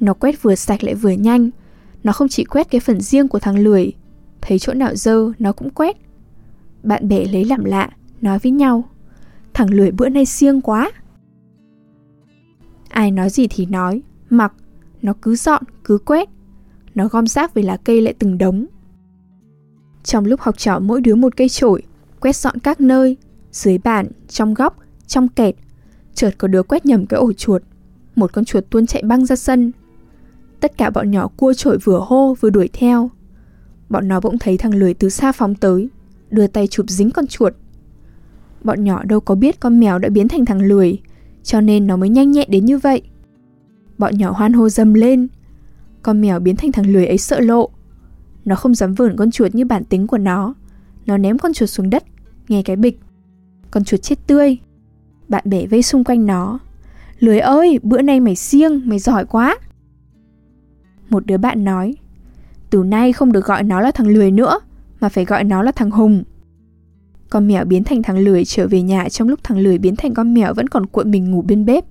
Nó 0.00 0.14
quét 0.14 0.42
vừa 0.42 0.54
sạch 0.54 0.84
lại 0.84 0.94
vừa 0.94 1.10
nhanh, 1.10 1.50
nó 2.04 2.12
không 2.12 2.28
chỉ 2.28 2.44
quét 2.44 2.70
cái 2.70 2.80
phần 2.80 3.00
riêng 3.00 3.28
của 3.28 3.38
thằng 3.38 3.58
lười, 3.58 3.92
thấy 4.40 4.58
chỗ 4.58 4.72
nào 4.74 4.94
dơ 4.94 5.32
nó 5.38 5.52
cũng 5.52 5.70
quét. 5.70 5.96
Bạn 6.82 7.08
bè 7.08 7.24
lấy 7.24 7.44
làm 7.44 7.64
lạ, 7.64 7.90
nói 8.20 8.38
với 8.38 8.52
nhau, 8.52 8.84
thằng 9.54 9.70
lười 9.70 9.90
bữa 9.90 10.08
nay 10.08 10.26
siêng 10.26 10.60
quá. 10.60 10.90
Ai 12.88 13.10
nói 13.10 13.30
gì 13.30 13.46
thì 13.50 13.66
nói, 13.66 14.02
mặc, 14.30 14.54
nó 15.02 15.12
cứ 15.22 15.36
dọn, 15.36 15.62
cứ 15.84 15.98
quét. 15.98 16.28
Nó 16.94 17.08
gom 17.08 17.26
rác 17.26 17.54
về 17.54 17.62
lá 17.62 17.76
cây 17.76 18.00
lại 18.00 18.14
từng 18.18 18.38
đống. 18.38 18.66
Trong 20.02 20.24
lúc 20.24 20.40
học 20.40 20.58
trò 20.58 20.78
mỗi 20.78 21.00
đứa 21.00 21.14
một 21.14 21.36
cây 21.36 21.48
chổi, 21.48 21.82
quét 22.20 22.36
dọn 22.36 22.58
các 22.58 22.80
nơi, 22.80 23.16
dưới 23.52 23.78
bàn, 23.78 24.06
trong 24.28 24.54
góc, 24.54 24.78
trong 25.06 25.28
kẹt, 25.28 25.54
chợt 26.14 26.30
có 26.38 26.48
đứa 26.48 26.62
quét 26.62 26.86
nhầm 26.86 27.06
cái 27.06 27.20
ổ 27.20 27.32
chuột. 27.32 27.62
Một 28.16 28.32
con 28.32 28.44
chuột 28.44 28.64
tuôn 28.70 28.86
chạy 28.86 29.02
băng 29.02 29.26
ra 29.26 29.36
sân. 29.36 29.72
Tất 30.60 30.78
cả 30.78 30.90
bọn 30.90 31.10
nhỏ 31.10 31.28
cua 31.28 31.52
trội 31.52 31.78
vừa 31.78 32.04
hô 32.06 32.34
vừa 32.34 32.50
đuổi 32.50 32.68
theo. 32.72 33.10
Bọn 33.88 34.08
nó 34.08 34.20
bỗng 34.20 34.38
thấy 34.38 34.58
thằng 34.58 34.74
lười 34.74 34.94
từ 34.94 35.08
xa 35.08 35.32
phóng 35.32 35.54
tới, 35.54 35.88
đưa 36.30 36.46
tay 36.46 36.66
chụp 36.66 36.86
dính 36.88 37.10
con 37.10 37.26
chuột. 37.26 37.54
Bọn 38.64 38.84
nhỏ 38.84 39.04
đâu 39.04 39.20
có 39.20 39.34
biết 39.34 39.60
con 39.60 39.80
mèo 39.80 39.98
đã 39.98 40.08
biến 40.08 40.28
thành 40.28 40.44
thằng 40.44 40.62
lười, 40.62 41.00
cho 41.42 41.60
nên 41.60 41.86
nó 41.86 41.96
mới 41.96 42.08
nhanh 42.08 42.30
nhẹn 42.30 42.50
đến 42.50 42.64
như 42.64 42.78
vậy. 42.78 43.02
Bọn 43.98 44.18
nhỏ 44.18 44.32
hoan 44.32 44.52
hô 44.52 44.68
dầm 44.68 44.94
lên. 44.94 45.28
Con 46.02 46.20
mèo 46.20 46.40
biến 46.40 46.56
thành 46.56 46.72
thằng 46.72 46.92
lười 46.92 47.06
ấy 47.06 47.18
sợ 47.18 47.40
lộ. 47.40 47.70
Nó 48.44 48.54
không 48.54 48.74
dám 48.74 48.94
vờn 48.94 49.16
con 49.16 49.30
chuột 49.30 49.54
như 49.54 49.64
bản 49.64 49.84
tính 49.84 50.06
của 50.06 50.18
nó. 50.18 50.54
Nó 51.06 51.16
ném 51.16 51.38
con 51.38 51.52
chuột 51.52 51.70
xuống 51.70 51.90
đất, 51.90 52.04
nghe 52.48 52.62
cái 52.62 52.76
bịch. 52.76 53.00
Con 53.70 53.84
chuột 53.84 54.02
chết 54.02 54.26
tươi. 54.26 54.58
Bạn 55.32 55.42
bè 55.46 55.66
vây 55.66 55.82
xung 55.82 56.04
quanh 56.04 56.26
nó. 56.26 56.58
Lười 57.18 57.38
ơi, 57.38 57.78
bữa 57.82 58.02
nay 58.02 58.20
mày 58.20 58.36
siêng, 58.36 58.88
mày 58.88 58.98
giỏi 58.98 59.24
quá. 59.24 59.58
Một 61.08 61.26
đứa 61.26 61.36
bạn 61.36 61.64
nói, 61.64 61.94
từ 62.70 62.82
nay 62.82 63.12
không 63.12 63.32
được 63.32 63.44
gọi 63.44 63.62
nó 63.62 63.80
là 63.80 63.90
thằng 63.90 64.06
lười 64.06 64.30
nữa, 64.30 64.60
mà 65.00 65.08
phải 65.08 65.24
gọi 65.24 65.44
nó 65.44 65.62
là 65.62 65.72
thằng 65.72 65.90
hùng. 65.90 66.24
Con 67.30 67.48
mèo 67.48 67.64
biến 67.64 67.84
thành 67.84 68.02
thằng 68.02 68.18
lười 68.18 68.44
trở 68.44 68.68
về 68.68 68.82
nhà 68.82 69.08
trong 69.08 69.28
lúc 69.28 69.40
thằng 69.42 69.58
lười 69.58 69.78
biến 69.78 69.96
thành 69.96 70.14
con 70.14 70.34
mèo 70.34 70.54
vẫn 70.54 70.68
còn 70.68 70.86
cuộn 70.86 71.10
mình 71.10 71.30
ngủ 71.30 71.42
bên 71.42 71.64
bếp. 71.64 71.84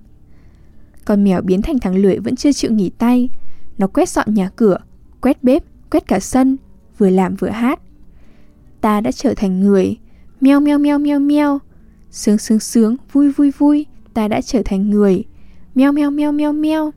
Con 1.04 1.24
mèo 1.24 1.42
biến 1.42 1.62
thành 1.62 1.78
thằng 1.78 1.96
lười 1.96 2.18
vẫn 2.18 2.36
chưa 2.36 2.52
chịu 2.52 2.72
nghỉ 2.72 2.90
tay. 2.90 3.28
Nó 3.78 3.86
quét 3.86 4.08
dọn 4.08 4.34
nhà 4.34 4.50
cửa, 4.56 4.76
quét 5.20 5.44
bếp, 5.44 5.62
quét 5.90 6.06
cả 6.06 6.20
sân, 6.20 6.56
vừa 6.98 7.10
làm 7.10 7.34
vừa 7.34 7.48
hát. 7.48 7.80
Ta 8.80 9.00
đã 9.00 9.12
trở 9.12 9.34
thành 9.36 9.60
người, 9.60 9.96
meo 10.40 10.60
meo 10.60 10.78
meo 10.78 10.98
meo 10.98 11.20
meo. 11.20 11.58
Sướng 12.12 12.38
sướng 12.38 12.60
sướng, 12.60 12.96
vui 13.12 13.32
vui 13.32 13.50
vui, 13.50 13.86
ta 14.14 14.28
đã 14.28 14.40
trở 14.40 14.62
thành 14.64 14.90
người, 14.90 15.24
meo 15.74 15.92
meo 15.92 16.10
meo 16.10 16.32
meo 16.32 16.52
meo. 16.52 16.90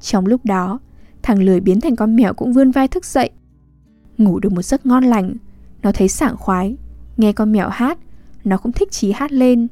Trong 0.00 0.26
lúc 0.26 0.44
đó, 0.44 0.78
thằng 1.22 1.42
lười 1.42 1.60
biến 1.60 1.80
thành 1.80 1.96
con 1.96 2.16
mèo 2.16 2.34
cũng 2.34 2.52
vươn 2.52 2.70
vai 2.70 2.88
thức 2.88 3.04
dậy. 3.04 3.30
Ngủ 4.18 4.38
được 4.38 4.52
một 4.52 4.62
giấc 4.62 4.86
ngon 4.86 5.04
lành, 5.04 5.34
nó 5.82 5.92
thấy 5.92 6.08
sảng 6.08 6.36
khoái, 6.36 6.76
nghe 7.16 7.32
con 7.32 7.52
mèo 7.52 7.68
hát, 7.68 7.98
nó 8.44 8.58
cũng 8.58 8.72
thích 8.72 8.90
chí 8.90 9.12
hát 9.12 9.32
lên. 9.32 9.68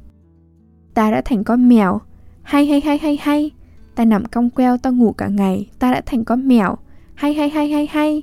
Ta 0.95 1.11
đã 1.11 1.23
thành 1.25 1.45
con 1.45 1.69
mèo, 1.69 2.01
hay 2.43 2.67
hay 2.67 2.81
hay 2.81 2.99
hay 2.99 3.19
hay, 3.21 3.51
ta 3.95 4.05
nằm 4.05 4.25
cong 4.25 4.51
queo 4.51 4.79
ta 4.79 4.91
ngủ 4.91 5.13
cả 5.13 5.29
ngày, 5.29 5.69
ta 5.79 5.93
đã 5.93 6.03
thành 6.07 6.25
con 6.25 6.49
mèo, 6.49 6.77
hay 7.15 7.35
hay 7.35 7.51
hay 7.51 7.69
hay 7.69 7.87
hay. 7.87 8.23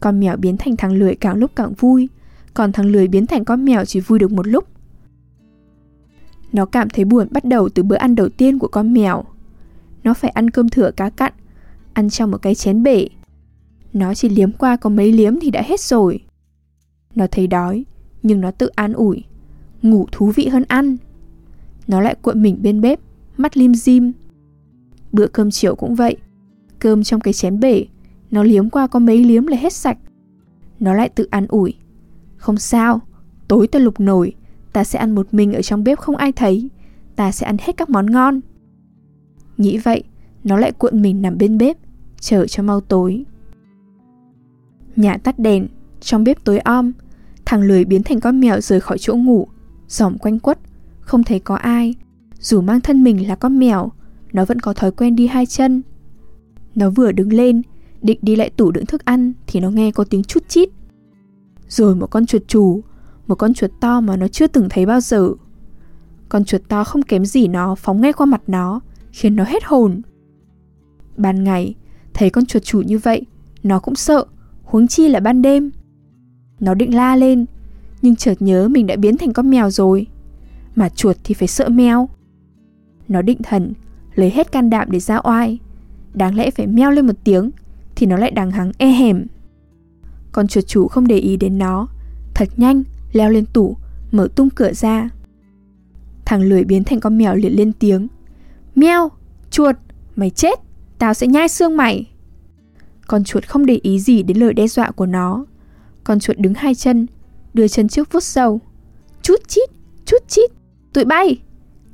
Con 0.00 0.20
mèo 0.20 0.36
biến 0.36 0.56
thành 0.56 0.76
thằng 0.76 0.92
lười 0.92 1.14
càng 1.14 1.36
lúc 1.36 1.50
càng 1.56 1.72
vui, 1.78 2.08
còn 2.54 2.72
thằng 2.72 2.86
lười 2.86 3.08
biến 3.08 3.26
thành 3.26 3.44
con 3.44 3.64
mèo 3.64 3.84
chỉ 3.84 4.00
vui 4.00 4.18
được 4.18 4.32
một 4.32 4.46
lúc. 4.46 4.64
Nó 6.52 6.66
cảm 6.66 6.88
thấy 6.88 7.04
buồn 7.04 7.28
bắt 7.30 7.44
đầu 7.44 7.68
từ 7.68 7.82
bữa 7.82 7.96
ăn 7.96 8.14
đầu 8.14 8.28
tiên 8.28 8.58
của 8.58 8.68
con 8.68 8.92
mèo. 8.92 9.24
Nó 10.04 10.14
phải 10.14 10.30
ăn 10.30 10.50
cơm 10.50 10.68
thừa 10.68 10.90
cá 10.90 11.10
cặn, 11.10 11.32
ăn 11.92 12.10
trong 12.10 12.30
một 12.30 12.38
cái 12.38 12.54
chén 12.54 12.82
bể. 12.82 13.08
Nó 13.92 14.14
chỉ 14.14 14.28
liếm 14.28 14.52
qua 14.52 14.76
có 14.76 14.90
mấy 14.90 15.12
liếm 15.12 15.40
thì 15.40 15.50
đã 15.50 15.62
hết 15.66 15.80
rồi. 15.80 16.20
Nó 17.14 17.26
thấy 17.30 17.46
đói, 17.46 17.84
nhưng 18.22 18.40
nó 18.40 18.50
tự 18.50 18.66
an 18.66 18.92
ủi. 18.92 19.24
Ngủ 19.82 20.06
thú 20.12 20.32
vị 20.36 20.46
hơn 20.46 20.64
ăn. 20.68 20.96
Nó 21.86 22.00
lại 22.00 22.14
cuộn 22.22 22.42
mình 22.42 22.58
bên 22.62 22.80
bếp, 22.80 23.00
mắt 23.36 23.56
lim 23.56 23.74
dim. 23.74 24.12
Bữa 25.12 25.26
cơm 25.26 25.50
chiều 25.50 25.74
cũng 25.74 25.94
vậy. 25.94 26.16
Cơm 26.78 27.02
trong 27.02 27.20
cái 27.20 27.34
chén 27.34 27.60
bể, 27.60 27.84
nó 28.30 28.42
liếm 28.42 28.70
qua 28.70 28.86
có 28.86 28.98
mấy 28.98 29.24
liếm 29.24 29.46
là 29.46 29.56
hết 29.56 29.72
sạch. 29.72 29.98
Nó 30.80 30.94
lại 30.94 31.08
tự 31.08 31.24
an 31.30 31.46
ủi. 31.48 31.74
Không 32.36 32.58
sao, 32.58 33.00
tối 33.48 33.66
ta 33.66 33.78
lục 33.78 34.00
nổi, 34.00 34.34
ta 34.78 34.84
sẽ 34.84 34.98
ăn 34.98 35.14
một 35.14 35.34
mình 35.34 35.52
ở 35.52 35.62
trong 35.62 35.84
bếp 35.84 35.98
không 35.98 36.16
ai 36.16 36.32
thấy. 36.32 36.70
Ta 37.16 37.32
sẽ 37.32 37.46
ăn 37.46 37.56
hết 37.60 37.76
các 37.76 37.90
món 37.90 38.06
ngon. 38.06 38.40
Nghĩ 39.56 39.78
vậy, 39.78 40.02
nó 40.44 40.56
lại 40.56 40.72
cuộn 40.72 41.02
mình 41.02 41.22
nằm 41.22 41.38
bên 41.38 41.58
bếp, 41.58 41.76
chờ 42.20 42.46
cho 42.46 42.62
mau 42.62 42.80
tối. 42.80 43.24
Nhà 44.96 45.16
tắt 45.16 45.38
đèn, 45.38 45.68
trong 46.00 46.24
bếp 46.24 46.44
tối 46.44 46.58
om, 46.58 46.92
thằng 47.44 47.62
lười 47.62 47.84
biến 47.84 48.02
thành 48.02 48.20
con 48.20 48.40
mèo 48.40 48.60
rời 48.60 48.80
khỏi 48.80 48.98
chỗ 48.98 49.16
ngủ, 49.16 49.48
dòm 49.88 50.18
quanh 50.18 50.38
quất, 50.38 50.58
không 51.00 51.24
thấy 51.24 51.40
có 51.40 51.54
ai. 51.54 51.94
Dù 52.40 52.60
mang 52.60 52.80
thân 52.80 53.04
mình 53.04 53.28
là 53.28 53.34
con 53.34 53.58
mèo, 53.58 53.92
nó 54.32 54.44
vẫn 54.44 54.60
có 54.60 54.72
thói 54.72 54.90
quen 54.90 55.16
đi 55.16 55.26
hai 55.26 55.46
chân. 55.46 55.82
Nó 56.74 56.90
vừa 56.90 57.12
đứng 57.12 57.32
lên, 57.32 57.62
định 58.02 58.18
đi 58.22 58.36
lại 58.36 58.50
tủ 58.50 58.70
đựng 58.70 58.86
thức 58.86 59.04
ăn 59.04 59.32
thì 59.46 59.60
nó 59.60 59.70
nghe 59.70 59.90
có 59.90 60.04
tiếng 60.04 60.24
chút 60.24 60.48
chít. 60.48 60.68
Rồi 61.68 61.94
một 61.94 62.06
con 62.06 62.26
chuột 62.26 62.42
chù, 62.48 62.82
một 63.28 63.34
con 63.34 63.54
chuột 63.54 63.70
to 63.80 64.00
mà 64.00 64.16
nó 64.16 64.28
chưa 64.28 64.46
từng 64.46 64.68
thấy 64.70 64.86
bao 64.86 65.00
giờ. 65.00 65.30
Con 66.28 66.44
chuột 66.44 66.60
to 66.68 66.84
không 66.84 67.02
kém 67.02 67.24
gì 67.24 67.48
nó 67.48 67.74
phóng 67.74 68.00
ngay 68.00 68.12
qua 68.12 68.26
mặt 68.26 68.42
nó, 68.46 68.80
khiến 69.12 69.36
nó 69.36 69.44
hết 69.44 69.64
hồn. 69.64 70.02
Ban 71.16 71.44
ngày, 71.44 71.74
thấy 72.14 72.30
con 72.30 72.46
chuột 72.46 72.62
chủ 72.62 72.82
như 72.82 72.98
vậy, 72.98 73.22
nó 73.62 73.78
cũng 73.78 73.94
sợ, 73.94 74.24
huống 74.64 74.88
chi 74.88 75.08
là 75.08 75.20
ban 75.20 75.42
đêm. 75.42 75.70
Nó 76.60 76.74
định 76.74 76.94
la 76.94 77.16
lên, 77.16 77.46
nhưng 78.02 78.16
chợt 78.16 78.42
nhớ 78.42 78.68
mình 78.68 78.86
đã 78.86 78.96
biến 78.96 79.16
thành 79.16 79.32
con 79.32 79.50
mèo 79.50 79.70
rồi. 79.70 80.06
Mà 80.76 80.88
chuột 80.88 81.16
thì 81.24 81.34
phải 81.34 81.48
sợ 81.48 81.68
mèo. 81.68 82.08
Nó 83.08 83.22
định 83.22 83.38
thần, 83.42 83.72
lấy 84.14 84.30
hết 84.30 84.52
can 84.52 84.70
đảm 84.70 84.90
để 84.90 85.00
ra 85.00 85.20
oai. 85.24 85.58
Đáng 86.14 86.34
lẽ 86.34 86.50
phải 86.50 86.66
meo 86.66 86.90
lên 86.90 87.06
một 87.06 87.16
tiếng, 87.24 87.50
thì 87.96 88.06
nó 88.06 88.16
lại 88.16 88.30
đằng 88.30 88.50
hắng 88.50 88.72
e 88.78 88.90
hẻm. 88.90 89.26
Con 90.32 90.48
chuột 90.48 90.66
chủ 90.66 90.88
không 90.88 91.06
để 91.06 91.18
ý 91.18 91.36
đến 91.36 91.58
nó, 91.58 91.86
thật 92.34 92.48
nhanh, 92.56 92.82
leo 93.18 93.30
lên 93.30 93.46
tủ, 93.46 93.76
mở 94.10 94.28
tung 94.34 94.50
cửa 94.50 94.72
ra. 94.72 95.08
Thằng 96.24 96.42
lười 96.42 96.64
biến 96.64 96.84
thành 96.84 97.00
con 97.00 97.18
mèo 97.18 97.34
liền 97.34 97.56
lên 97.56 97.72
tiếng. 97.72 98.08
Meo, 98.74 99.10
chuột, 99.50 99.76
mày 100.16 100.30
chết, 100.30 100.58
tao 100.98 101.14
sẽ 101.14 101.26
nhai 101.26 101.48
xương 101.48 101.76
mày. 101.76 102.10
Con 103.06 103.24
chuột 103.24 103.46
không 103.46 103.66
để 103.66 103.78
ý 103.82 104.00
gì 104.00 104.22
đến 104.22 104.36
lời 104.36 104.52
đe 104.52 104.68
dọa 104.68 104.90
của 104.90 105.06
nó. 105.06 105.44
Con 106.04 106.20
chuột 106.20 106.38
đứng 106.38 106.54
hai 106.54 106.74
chân, 106.74 107.06
đưa 107.54 107.68
chân 107.68 107.88
trước 107.88 108.12
vuốt 108.12 108.22
sâu. 108.22 108.60
Chút 109.22 109.48
chít, 109.48 109.70
chút 110.06 110.28
chít, 110.28 110.50
tụi 110.92 111.04
bay. 111.04 111.40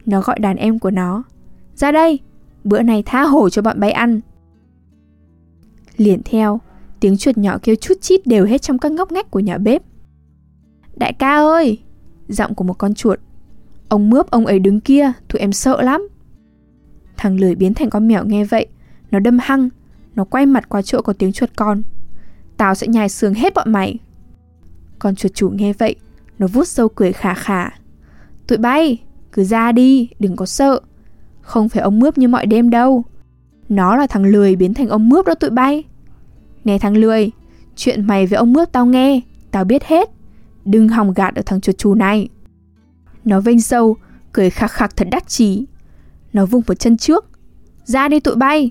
Nó 0.06 0.20
gọi 0.20 0.38
đàn 0.38 0.56
em 0.56 0.78
của 0.78 0.90
nó. 0.90 1.22
Ra 1.74 1.92
đây, 1.92 2.18
bữa 2.64 2.82
này 2.82 3.02
tha 3.06 3.22
hổ 3.22 3.48
cho 3.48 3.62
bọn 3.62 3.80
bay 3.80 3.90
ăn. 3.90 4.20
Liền 5.96 6.20
theo, 6.24 6.60
tiếng 7.00 7.16
chuột 7.16 7.38
nhỏ 7.38 7.58
kêu 7.62 7.74
chút 7.74 7.94
chít 8.00 8.26
đều 8.26 8.44
hết 8.44 8.62
trong 8.62 8.78
các 8.78 8.92
ngóc 8.92 9.12
ngách 9.12 9.30
của 9.30 9.40
nhà 9.40 9.58
bếp. 9.58 9.82
Đại 10.96 11.12
ca 11.12 11.36
ơi! 11.36 11.78
Giọng 12.28 12.54
của 12.54 12.64
một 12.64 12.78
con 12.78 12.94
chuột. 12.94 13.20
Ông 13.88 14.10
mướp 14.10 14.30
ông 14.30 14.46
ấy 14.46 14.58
đứng 14.58 14.80
kia, 14.80 15.12
tụi 15.28 15.40
em 15.40 15.52
sợ 15.52 15.82
lắm. 15.82 16.08
Thằng 17.16 17.40
lười 17.40 17.54
biến 17.54 17.74
thành 17.74 17.90
con 17.90 18.08
mèo 18.08 18.24
nghe 18.24 18.44
vậy, 18.44 18.66
nó 19.10 19.18
đâm 19.18 19.38
hăng, 19.42 19.68
nó 20.14 20.24
quay 20.24 20.46
mặt 20.46 20.68
qua 20.68 20.82
chỗ 20.82 21.02
có 21.02 21.12
tiếng 21.12 21.32
chuột 21.32 21.50
con. 21.56 21.82
Tao 22.56 22.74
sẽ 22.74 22.86
nhai 22.86 23.08
xương 23.08 23.34
hết 23.34 23.54
bọn 23.54 23.72
mày. 23.72 23.98
Con 24.98 25.14
chuột 25.14 25.34
chủ 25.34 25.48
nghe 25.48 25.72
vậy, 25.72 25.94
nó 26.38 26.46
vuốt 26.46 26.68
sâu 26.68 26.88
cười 26.88 27.12
khả 27.12 27.34
khả. 27.34 27.70
Tụi 28.46 28.58
bay, 28.58 29.02
cứ 29.32 29.44
ra 29.44 29.72
đi, 29.72 30.08
đừng 30.18 30.36
có 30.36 30.46
sợ. 30.46 30.80
Không 31.40 31.68
phải 31.68 31.82
ông 31.82 31.98
mướp 31.98 32.18
như 32.18 32.28
mọi 32.28 32.46
đêm 32.46 32.70
đâu. 32.70 33.04
Nó 33.68 33.96
là 33.96 34.06
thằng 34.06 34.24
lười 34.24 34.56
biến 34.56 34.74
thành 34.74 34.88
ông 34.88 35.08
mướp 35.08 35.26
đó 35.26 35.34
tụi 35.34 35.50
bay. 35.50 35.84
Nè 36.64 36.78
thằng 36.78 36.96
lười, 36.96 37.30
chuyện 37.76 38.06
mày 38.06 38.26
với 38.26 38.36
ông 38.36 38.52
mướp 38.52 38.72
tao 38.72 38.86
nghe, 38.86 39.20
tao 39.50 39.64
biết 39.64 39.84
hết. 39.84 40.10
Đừng 40.64 40.88
hòng 40.88 41.12
gạt 41.12 41.30
được 41.30 41.46
thằng 41.46 41.60
chuột 41.60 41.78
chù 41.78 41.94
này. 41.94 42.28
Nó 43.24 43.40
vênh 43.40 43.60
sâu, 43.60 43.96
cười 44.32 44.50
khạc 44.50 44.70
khạc 44.70 44.96
thật 44.96 45.08
đắc 45.10 45.28
chí. 45.28 45.64
Nó 46.32 46.46
vung 46.46 46.62
một 46.66 46.74
chân 46.74 46.96
trước. 46.96 47.26
Ra 47.84 48.08
đi 48.08 48.20
tụi 48.20 48.36
bay. 48.36 48.70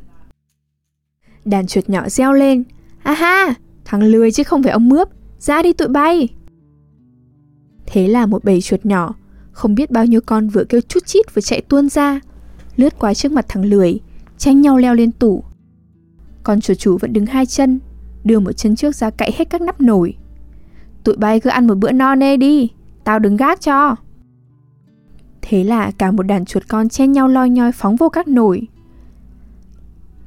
Đàn 1.45 1.67
chuột 1.67 1.89
nhỏ 1.89 2.09
reo 2.09 2.33
lên. 2.33 2.63
A 3.03 3.13
ha, 3.13 3.53
thằng 3.85 4.03
lười 4.03 4.31
chứ 4.31 4.43
không 4.43 4.63
phải 4.63 4.71
ông 4.71 4.89
mướp. 4.89 5.09
Ra 5.39 5.62
đi 5.62 5.73
tụi 5.73 5.88
bay. 5.88 6.29
Thế 7.85 8.07
là 8.07 8.25
một 8.25 8.43
bầy 8.43 8.62
chuột 8.62 8.85
nhỏ, 8.85 9.15
không 9.51 9.75
biết 9.75 9.91
bao 9.91 10.05
nhiêu 10.05 10.21
con 10.25 10.50
vừa 10.50 10.63
kêu 10.63 10.81
chút 10.81 11.05
chít 11.05 11.35
vừa 11.35 11.41
chạy 11.41 11.62
tuôn 11.62 11.89
ra, 11.89 12.19
lướt 12.75 13.00
qua 13.00 13.13
trước 13.13 13.31
mặt 13.31 13.45
thằng 13.50 13.65
lười, 13.65 14.00
tranh 14.38 14.62
nhau 14.62 14.77
leo 14.77 14.95
lên 14.95 15.12
tủ. 15.12 15.43
Con 16.43 16.62
chuột 16.62 16.77
chủ 16.77 16.97
vẫn 16.97 17.13
đứng 17.13 17.25
hai 17.25 17.45
chân, 17.45 17.79
đưa 18.23 18.39
một 18.39 18.51
chân 18.51 18.75
trước 18.75 18.95
ra 18.95 19.09
cậy 19.09 19.31
hết 19.35 19.50
các 19.50 19.62
nắp 19.62 19.81
nổi. 19.81 20.15
Tụi 21.03 21.17
bay 21.17 21.39
cứ 21.39 21.50
ăn 21.50 21.67
một 21.67 21.77
bữa 21.77 21.91
no 21.91 22.15
nê 22.15 22.38
đi, 22.38 22.69
tao 23.03 23.19
đứng 23.19 23.38
gác 23.38 23.62
cho. 23.62 23.95
Thế 25.41 25.63
là 25.63 25.91
cả 25.91 26.12
một 26.12 26.24
đàn 26.24 26.45
chuột 26.45 26.63
con 26.67 26.89
chen 26.89 27.12
nhau 27.12 27.27
loi 27.27 27.50
nhoi 27.50 27.72
phóng 27.72 27.95
vô 27.95 28.10
các 28.10 28.27
nồi. 28.27 28.67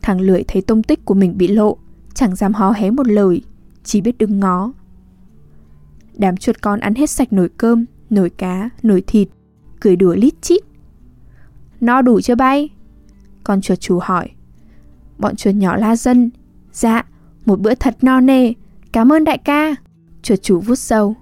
Thằng 0.02 0.20
lưỡi 0.20 0.42
thấy 0.48 0.62
tông 0.62 0.82
tích 0.82 1.04
của 1.04 1.14
mình 1.14 1.38
bị 1.38 1.48
lộ, 1.48 1.76
chẳng 2.14 2.36
dám 2.36 2.54
hó 2.54 2.70
hé 2.70 2.90
một 2.90 3.08
lời, 3.08 3.42
chỉ 3.84 4.00
biết 4.00 4.18
đứng 4.18 4.40
ngó. 4.40 4.72
Đám 6.14 6.36
chuột 6.36 6.56
con 6.60 6.80
ăn 6.80 6.94
hết 6.94 7.10
sạch 7.10 7.32
nồi 7.32 7.48
cơm, 7.56 7.84
nồi 8.10 8.30
cá, 8.30 8.70
nồi 8.82 9.02
thịt, 9.06 9.28
cười 9.80 9.96
đùa 9.96 10.14
lít 10.14 10.42
chít. 10.42 10.62
No 11.80 12.02
đủ 12.02 12.20
chưa 12.20 12.34
bay? 12.34 12.68
Con 13.44 13.60
chuột 13.60 13.80
chủ 13.80 13.98
hỏi. 14.02 14.30
Bọn 15.18 15.36
chuột 15.36 15.54
nhỏ 15.54 15.76
la 15.76 15.96
dân. 15.96 16.30
Dạ, 16.72 17.04
một 17.46 17.60
bữa 17.60 17.74
thật 17.74 17.96
no 18.02 18.20
nê, 18.20 18.52
cảm 18.92 19.12
ơn 19.12 19.24
đại 19.24 19.38
ca. 19.38 19.74
Chuột 20.26 20.42
chủ 20.42 20.60
vút 20.60 20.74
sâu. 20.74 21.14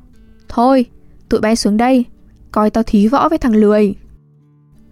Thôi, 0.48 0.86
tụi 1.28 1.40
bay 1.40 1.56
xuống 1.56 1.76
đây, 1.76 2.04
coi 2.52 2.70
tao 2.70 2.84
thí 2.86 3.08
võ 3.08 3.28
với 3.28 3.38
thằng 3.38 3.56
lười. 3.56 3.94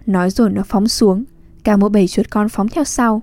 Nói 0.06 0.30
rồi 0.30 0.50
nó 0.50 0.62
phóng 0.66 0.88
xuống, 0.88 1.24
cả 1.64 1.76
một 1.76 1.88
bầy 1.88 2.08
chuột 2.08 2.26
con 2.30 2.48
phóng 2.48 2.68
theo 2.68 2.84
sau. 2.84 3.22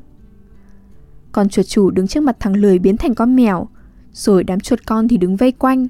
Con 1.31 1.49
chuột 1.49 1.65
chủ 1.65 1.89
đứng 1.89 2.07
trước 2.07 2.23
mặt 2.23 2.37
thằng 2.39 2.55
lười 2.55 2.79
biến 2.79 2.97
thành 2.97 3.15
con 3.15 3.35
mèo 3.35 3.67
Rồi 4.13 4.43
đám 4.43 4.59
chuột 4.59 4.79
con 4.85 5.07
thì 5.07 5.17
đứng 5.17 5.35
vây 5.35 5.51
quanh 5.51 5.87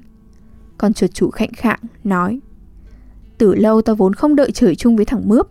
Con 0.78 0.92
chuột 0.92 1.10
chủ 1.14 1.30
khạnh 1.30 1.52
khạng 1.52 1.80
nói 2.04 2.40
Từ 3.38 3.54
lâu 3.54 3.82
tao 3.82 3.96
vốn 3.96 4.14
không 4.14 4.36
đợi 4.36 4.50
trời 4.52 4.74
chung 4.74 4.96
với 4.96 5.04
thằng 5.04 5.28
mướp 5.28 5.48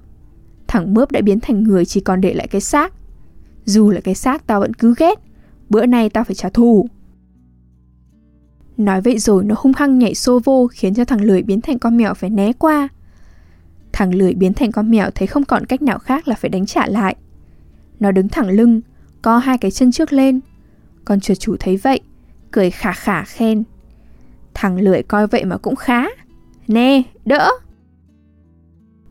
Thằng 0.67 0.93
mướp 0.93 1.11
đã 1.11 1.21
biến 1.21 1.39
thành 1.39 1.63
người 1.63 1.85
chỉ 1.85 1.99
còn 1.99 2.21
để 2.21 2.33
lại 2.33 2.47
cái 2.47 2.61
xác 2.61 2.93
Dù 3.65 3.89
là 3.89 4.01
cái 4.01 4.15
xác 4.15 4.47
tao 4.47 4.59
vẫn 4.59 4.73
cứ 4.73 4.93
ghét 4.97 5.19
Bữa 5.69 5.85
nay 5.85 6.09
tao 6.09 6.23
phải 6.23 6.35
trả 6.35 6.49
thù 6.49 6.87
Nói 8.79 9.01
vậy 9.01 9.19
rồi 9.19 9.43
nó 9.43 9.55
hung 9.57 9.73
hăng 9.75 9.99
nhảy 9.99 10.15
xô 10.15 10.39
vô 10.43 10.67
Khiến 10.71 10.93
cho 10.93 11.05
thằng 11.05 11.21
lười 11.21 11.41
biến 11.41 11.61
thành 11.61 11.79
con 11.79 11.97
mèo 11.97 12.13
phải 12.13 12.29
né 12.29 12.53
qua. 12.53 12.87
Thằng 13.91 14.15
lười 14.15 14.33
biến 14.33 14.53
thành 14.53 14.71
con 14.71 14.91
mèo 14.91 15.09
thấy 15.15 15.27
không 15.27 15.45
còn 15.45 15.65
cách 15.65 15.81
nào 15.81 15.99
khác 15.99 16.27
là 16.27 16.35
phải 16.35 16.49
đánh 16.49 16.65
trả 16.65 16.87
lại. 16.87 17.15
Nó 17.99 18.11
đứng 18.11 18.29
thẳng 18.29 18.49
lưng 18.49 18.81
Co 19.21 19.37
hai 19.37 19.57
cái 19.57 19.71
chân 19.71 19.91
trước 19.91 20.13
lên. 20.13 20.39
Con 21.05 21.19
chuột 21.19 21.39
chủ 21.39 21.55
thấy 21.59 21.77
vậy 21.77 21.99
Cười 22.51 22.71
khả 22.71 22.91
khả 22.91 23.23
khen. 23.23 23.63
Thằng 24.53 24.77
lười 24.79 25.03
coi 25.03 25.27
vậy 25.27 25.45
mà 25.45 25.57
cũng 25.57 25.75
khá. 25.75 26.03
Nè, 26.67 27.01
đỡ. 27.25 27.49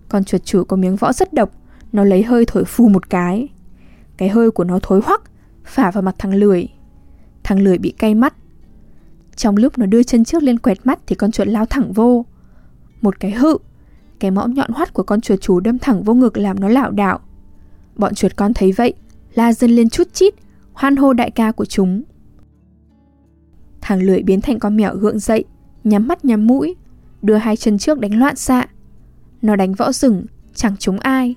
Con 0.08 0.25
chuột 0.25 0.44
chủ 0.44 0.64
có 0.64 0.76
miếng 0.76 0.96
võ 0.96 1.12
rất 1.12 1.32
độc 1.32 1.50
Nó 1.92 2.04
lấy 2.04 2.22
hơi 2.22 2.44
thổi 2.46 2.64
phù 2.64 2.88
một 2.88 3.10
cái. 3.10 3.48
Cái 4.16 4.28
hơi 4.28 4.50
của 4.50 4.64
nó 4.64 4.78
thối 4.82 5.00
hoắc 5.04 5.22
Phả 5.64 5.90
vào 5.90 6.02
mặt 6.02 6.14
thằng 6.18 6.34
lười. 6.34 6.68
Thằng 7.42 7.60
lười 7.60 7.78
bị 7.78 7.90
cay 7.90 8.14
mắt 8.14 8.34
trong 9.38 9.57
lúc 9.57 9.78
nó 9.78 9.87
đưa 9.87 10.02
chân 10.02 10.25
trước 10.25 10.42
lên 10.42 10.59
quẹt 10.59 10.78
mắt 10.85 10.99
Thì 11.07 11.16
con 11.16 11.30
chuột 11.30 11.49
lao 11.49 11.66
thẳng 11.66 11.92
vô. 11.92 12.25
Một 13.00 13.21
cái 13.21 13.30
hự, 13.30 13.59
Cái 14.18 14.30
mõm 14.30 14.54
nhọn 14.54 14.71
hoắt 14.71 14.92
của 14.92 15.02
con 15.02 15.21
chuột 15.21 15.40
chủ 15.40 15.61
đâm 15.61 15.78
thẳng 15.78 16.02
vô 16.02 16.14
ngực 16.14 16.38
làm 16.38 16.61
nó 16.61 16.68
lảo 16.68 16.90
đảo. 16.90 17.21
Bọn 17.97 18.14
chuột 18.14 18.37
con 18.37 18.54
thấy 18.54 18.73
vậy, 18.73 18.95
La 19.35 19.52
dân 19.52 19.71
lên 19.71 19.88
chút 19.88 20.14
chít, 20.14 20.35
Hoan 20.73 20.97
hô 20.97 21.12
đại 21.12 21.30
ca 21.30 21.52
của 21.52 21.64
chúng. 21.64 22.02
Thằng 23.80 24.02
lười 24.02 24.23
biến 24.23 24.40
thành 24.40 24.59
con 24.59 24.76
mèo 24.76 24.97
gượng 24.97 25.18
dậy, 25.18 25.45
Nhắm 25.85 26.09
mắt 26.09 26.25
nhắm 26.25 26.47
mũi, 26.47 26.76
Đưa 27.23 27.37
hai 27.37 27.57
chân 27.57 27.78
trước 27.78 28.00
đánh 28.00 28.18
loạn 28.18 28.37
xạ. 28.37 28.66
Nó 29.42 29.57
đánh 29.57 29.75
võ 29.75 29.92
rừng 29.92 30.26
Chẳng 30.54 30.76
trúng 30.76 30.99
ai. 30.99 31.35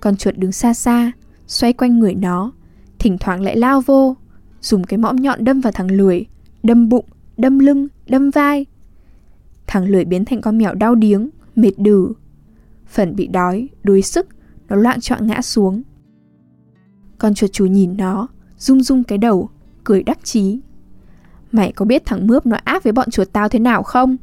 Con 0.00 0.16
chuột 0.16 0.34
đứng 0.36 0.52
xa 0.52 0.74
xa, 0.74 1.12
Xoay 1.46 1.72
quanh 1.72 1.98
người 1.98 2.14
nó, 2.14 2.52
Thỉnh 2.98 3.18
thoảng 3.18 3.40
lại 3.40 3.56
lao 3.56 3.80
vô, 3.80 4.16
Dùng 4.60 4.84
cái 4.84 4.98
mõm 4.98 5.16
nhọn 5.16 5.44
đâm 5.44 5.60
vào 5.60 5.72
thằng 5.72 5.90
lười 5.90 6.26
Đâm 6.62 6.88
bụng, 6.88 7.04
đâm 7.36 7.58
lưng, 7.58 7.88
đâm 8.08 8.30
vai. 8.30 8.66
Thằng 9.66 9.84
lười 9.84 10.04
biến 10.04 10.24
thành 10.24 10.40
con 10.40 10.58
mèo 10.58 10.74
đau 10.74 10.94
điếng 10.94 11.30
Mệt 11.56 11.72
đừ. 11.76 12.12
Phần 12.86 13.16
bị 13.16 13.26
đói, 13.26 13.68
đuối 13.82 14.02
sức 14.02 14.26
Nó 14.68 14.76
loạn 14.76 15.00
trọn 15.00 15.26
ngã 15.26 15.42
xuống. 15.42 15.82
Con 17.18 17.34
chuột 17.34 17.52
chú 17.52 17.66
nhìn 17.66 17.96
nó 17.96 18.28
Rung 18.58 18.82
rung 18.82 19.04
cái 19.04 19.18
đầu 19.18 19.50
Cười 19.84 20.02
đắc 20.02 20.18
chí. 20.24 20.60
Mày 21.52 21.72
có 21.72 21.84
biết 21.84 22.02
thằng 22.06 22.26
mướp 22.26 22.46
nó 22.46 22.56
ác 22.64 22.84
với 22.84 22.92
bọn 22.92 23.10
chuột 23.10 23.28
tao 23.32 23.48
thế 23.48 23.58
nào 23.58 23.82
không? 23.82 24.16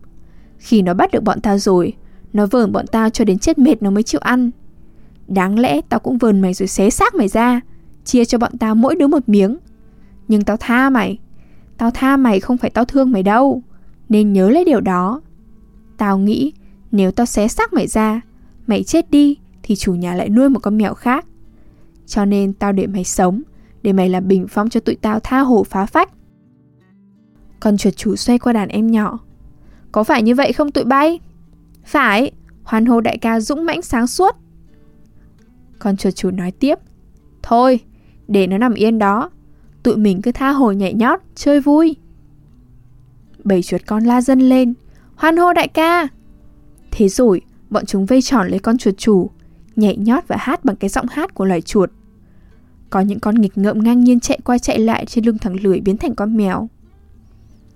Khi 0.57 0.81
nó 0.81 0.93
bắt 0.93 1.11
được 1.11 1.23
bọn 1.23 1.41
tao 1.41 1.57
rồi 1.57 1.93
Nó 2.33 2.45
vờn 2.45 2.71
bọn 2.71 2.85
tao 2.87 3.09
cho 3.09 3.25
đến 3.25 3.39
chết 3.39 3.57
mệt 3.57 3.81
nó 3.81 3.89
mới 3.89 4.03
chịu 4.03 4.21
ăn. 4.23 4.51
Đáng 5.27 5.59
lẽ 5.59 5.81
tao 5.89 5.99
cũng 5.99 6.17
vờn 6.17 6.41
mày 6.41 6.53
rồi 6.53 6.67
xé 6.67 6.89
xác 6.89 7.15
mày 7.15 7.27
ra 7.27 7.61
Chia 8.03 8.25
cho 8.25 8.37
bọn 8.37 8.57
tao 8.57 8.75
mỗi 8.75 8.95
đứa 8.95 9.07
một 9.07 9.29
miếng. 9.29 9.57
Nhưng 10.27 10.43
tao 10.43 10.57
tha 10.57 10.89
mày 10.89 11.19
Tao 11.77 11.91
tha 11.91 12.17
mày 12.17 12.39
không 12.39 12.57
phải 12.57 12.69
tao 12.69 12.85
thương 12.85 13.11
mày 13.11 13.23
đâu. 13.23 13.63
Nên 14.09 14.33
nhớ 14.33 14.49
lấy 14.49 14.65
điều 14.65 14.81
đó. 14.81 15.21
Tao 15.97 16.17
nghĩ 16.17 16.53
nếu 16.91 17.11
tao 17.11 17.25
xé 17.25 17.47
xác 17.47 17.73
mày 17.73 17.87
ra, 17.87 18.21
Mày 18.67 18.83
chết 18.83 19.11
đi 19.11 19.37
Thì 19.63 19.75
chủ 19.75 19.93
nhà 19.93 20.15
lại 20.15 20.29
nuôi 20.29 20.49
một 20.49 20.59
con 20.59 20.77
mèo 20.77 20.93
khác. 20.93 21.25
Cho 22.05 22.25
nên 22.25 22.53
tao 22.53 22.71
để 22.71 22.87
mày 22.87 23.03
sống, 23.03 23.41
Để 23.83 23.93
mày 23.93 24.09
làm 24.09 24.27
bình 24.27 24.47
phong 24.49 24.69
cho 24.69 24.79
tụi 24.79 24.95
tao 24.95 25.19
tha 25.19 25.39
hồ 25.39 25.63
phá 25.63 25.85
phách. 25.85 26.09
Con 27.59 27.77
chuột 27.77 27.95
chủ 27.95 28.15
xoay 28.15 28.39
qua 28.39 28.53
đàn 28.53 28.69
em 28.69 28.91
nhỏ. 28.91 29.19
Có 29.91 30.03
phải 30.03 30.23
như 30.23 30.35
vậy 30.35 30.53
không 30.53 30.71
tụi 30.71 30.83
bay? 30.83 31.19
Phải, 31.85 32.31
Hoan 32.63 32.85
hô 32.85 33.01
đại 33.01 33.17
ca 33.17 33.39
dũng 33.39 33.65
mãnh 33.65 33.81
sáng 33.81 34.07
suốt. 34.07 34.35
Con 35.79 35.97
chuột 35.97 36.15
chủ 36.15 36.31
nói 36.31 36.51
tiếp. 36.51 36.79
Thôi, 37.43 37.79
để 38.27 38.47
nó 38.47 38.57
nằm 38.57 38.73
yên 38.73 38.99
đó. 38.99 39.29
Tụi 39.85 39.97
mình 39.97 40.21
cứ 40.21 40.31
tha 40.31 40.49
hồ 40.49 40.71
nhảy 40.71 40.93
nhót, 40.93 41.19
Chơi 41.35 41.59
vui. 41.59 41.95
Bầy 43.43 43.63
chuột 43.63 43.81
con 43.85 44.03
la 44.03 44.21
dân 44.21 44.39
lên, 44.39 44.73
Hoan 45.15 45.37
hô 45.37 45.53
đại 45.53 45.67
ca. 45.67 46.07
Thế 46.91 47.09
rồi, 47.09 47.41
bọn 47.69 47.85
chúng 47.85 48.05
vây 48.05 48.21
tròn 48.21 48.47
lấy 48.47 48.59
con 48.59 48.77
chuột 48.77 48.97
chủ, 48.97 49.29
Nhảy 49.75 49.97
nhót 49.97 50.27
và 50.27 50.35
hát 50.39 50.65
bằng 50.65 50.75
cái 50.75 50.89
giọng 50.89 51.05
hát 51.09 51.33
của 51.33 51.45
loài 51.45 51.61
chuột. 51.61 51.91
Có 52.89 52.99
những 52.99 53.19
con 53.19 53.35
nghịch 53.35 53.57
ngợm 53.57 53.83
ngang 53.83 54.03
nhiên 54.03 54.19
chạy 54.19 54.39
qua 54.43 54.57
chạy 54.57 54.79
lại 54.79 55.05
Trên 55.05 55.25
lưng 55.25 55.37
thằng 55.37 55.55
lười 55.63 55.79
biến 55.79 55.97
thành 55.97 56.15
con 56.15 56.37
mèo. 56.37 56.69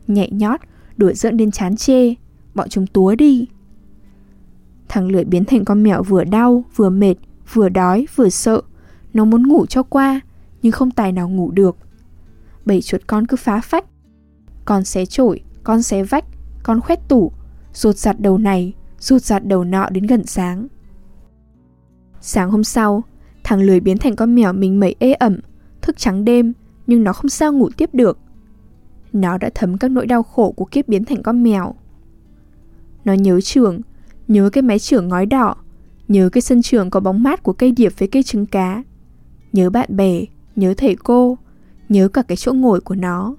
Nhảy 0.08 0.30
nhót 0.32 0.60
Đuổi 0.98 1.14
giỡn 1.14 1.38
đến 1.38 1.52
chán 1.52 1.76
chê, 1.76 2.14
Bọn 2.56 2.70
chúng 2.70 2.88
túa 2.88 3.16
đi. 3.16 3.48
Thằng 4.88 5.12
lười 5.12 5.24
biến 5.24 5.46
thành 5.46 5.66
con 5.66 5.84
mèo 5.84 6.04
vừa 6.04 6.24
đau, 6.24 6.64
Vừa 6.76 6.90
mệt, 6.90 7.16
Vừa 7.54 7.70
đói, 7.70 8.06
vừa 8.16 8.30
sợ. 8.30 8.62
Nó 9.14 9.26
muốn 9.26 9.48
ngủ 9.48 9.66
cho 9.66 9.84
qua, 9.84 10.22
Nhưng 10.62 10.72
không 10.72 10.92
tài 10.92 11.12
nào 11.12 11.30
ngủ 11.30 11.52
được. 11.52 11.78
Bảy 12.66 12.82
chuột 12.82 13.02
con 13.08 13.28
cứ 13.28 13.38
phá 13.38 13.62
phách 13.62 13.86
Con 14.66 14.84
xé 14.84 15.06
chổi 15.06 15.42
Con 15.64 15.82
xé 15.82 16.04
vách 16.04 16.26
Con 16.64 16.82
khoét 16.82 17.00
tủ 17.08 17.32
rụt 17.74 17.96
giặt 17.96 18.20
đầu 18.20 18.38
này 18.38 18.74
rụt 19.00 19.22
giặt 19.22 19.46
đầu 19.48 19.64
nọ 19.64 19.90
đến 19.90 20.08
gần 20.08 20.26
sáng. 20.26 20.68
Sáng 22.22 22.52
hôm 22.52 22.64
sau, 22.64 23.04
thằng 23.44 23.62
lười 23.62 23.80
biến 23.80 23.98
thành 23.98 24.16
con 24.16 24.36
mèo 24.36 24.54
mình 24.54 24.80
mẩy 24.80 24.96
ê 25.00 25.14
ẩm, 25.14 25.40
thức 25.82 25.98
trắng 25.98 26.26
đêm, 26.26 26.54
nhưng 26.88 27.04
nó 27.04 27.14
không 27.14 27.30
sao 27.30 27.54
ngủ 27.54 27.70
tiếp 27.78 27.90
được. 27.94 28.18
Nó 29.14 29.38
đã 29.38 29.50
thấm 29.56 29.78
các 29.78 29.92
nỗi 29.92 30.08
đau 30.08 30.24
khổ 30.24 30.52
của 30.52 30.66
kiếp 30.66 30.88
biến 30.88 31.06
thành 31.06 31.24
con 31.24 31.44
mèo. 31.44 31.76
Nó 33.06 33.14
nhớ 33.14 33.42
trường, 33.42 33.82
nhớ 34.28 34.50
cái 34.50 34.62
máy 34.62 34.80
trưởng 34.80 35.08
ngói 35.08 35.26
đỏ, 35.26 35.56
nhớ 36.08 36.30
cái 36.30 36.42
sân 36.42 36.62
trường 36.62 36.90
có 36.90 37.00
bóng 37.00 37.24
mát 37.24 37.44
của 37.44 37.54
cây 37.54 37.72
điệp 37.72 37.94
với 37.98 38.08
cây 38.08 38.24
trứng 38.24 38.46
cá, 38.46 38.84
nhớ 39.54 39.70
bạn 39.70 39.96
bè, 39.96 40.22
nhớ 40.56 40.74
thầy 40.78 40.96
cô, 40.96 41.38
nhớ 41.90 42.08
cả 42.08 42.22
cái 42.22 42.38
chỗ 42.38 42.54
ngồi 42.54 42.82
của 42.82 42.96
nó. 42.96 43.36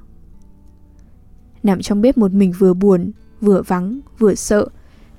Nằm 1.63 1.81
trong 1.81 2.03
bếp 2.03 2.19
một 2.19 2.33
mình 2.33 2.53
vừa 2.59 2.75
buồn, 2.75 3.13
vừa 3.41 3.63
vắng, 3.63 4.01
vừa 4.19 4.35
sợ, 4.35 4.69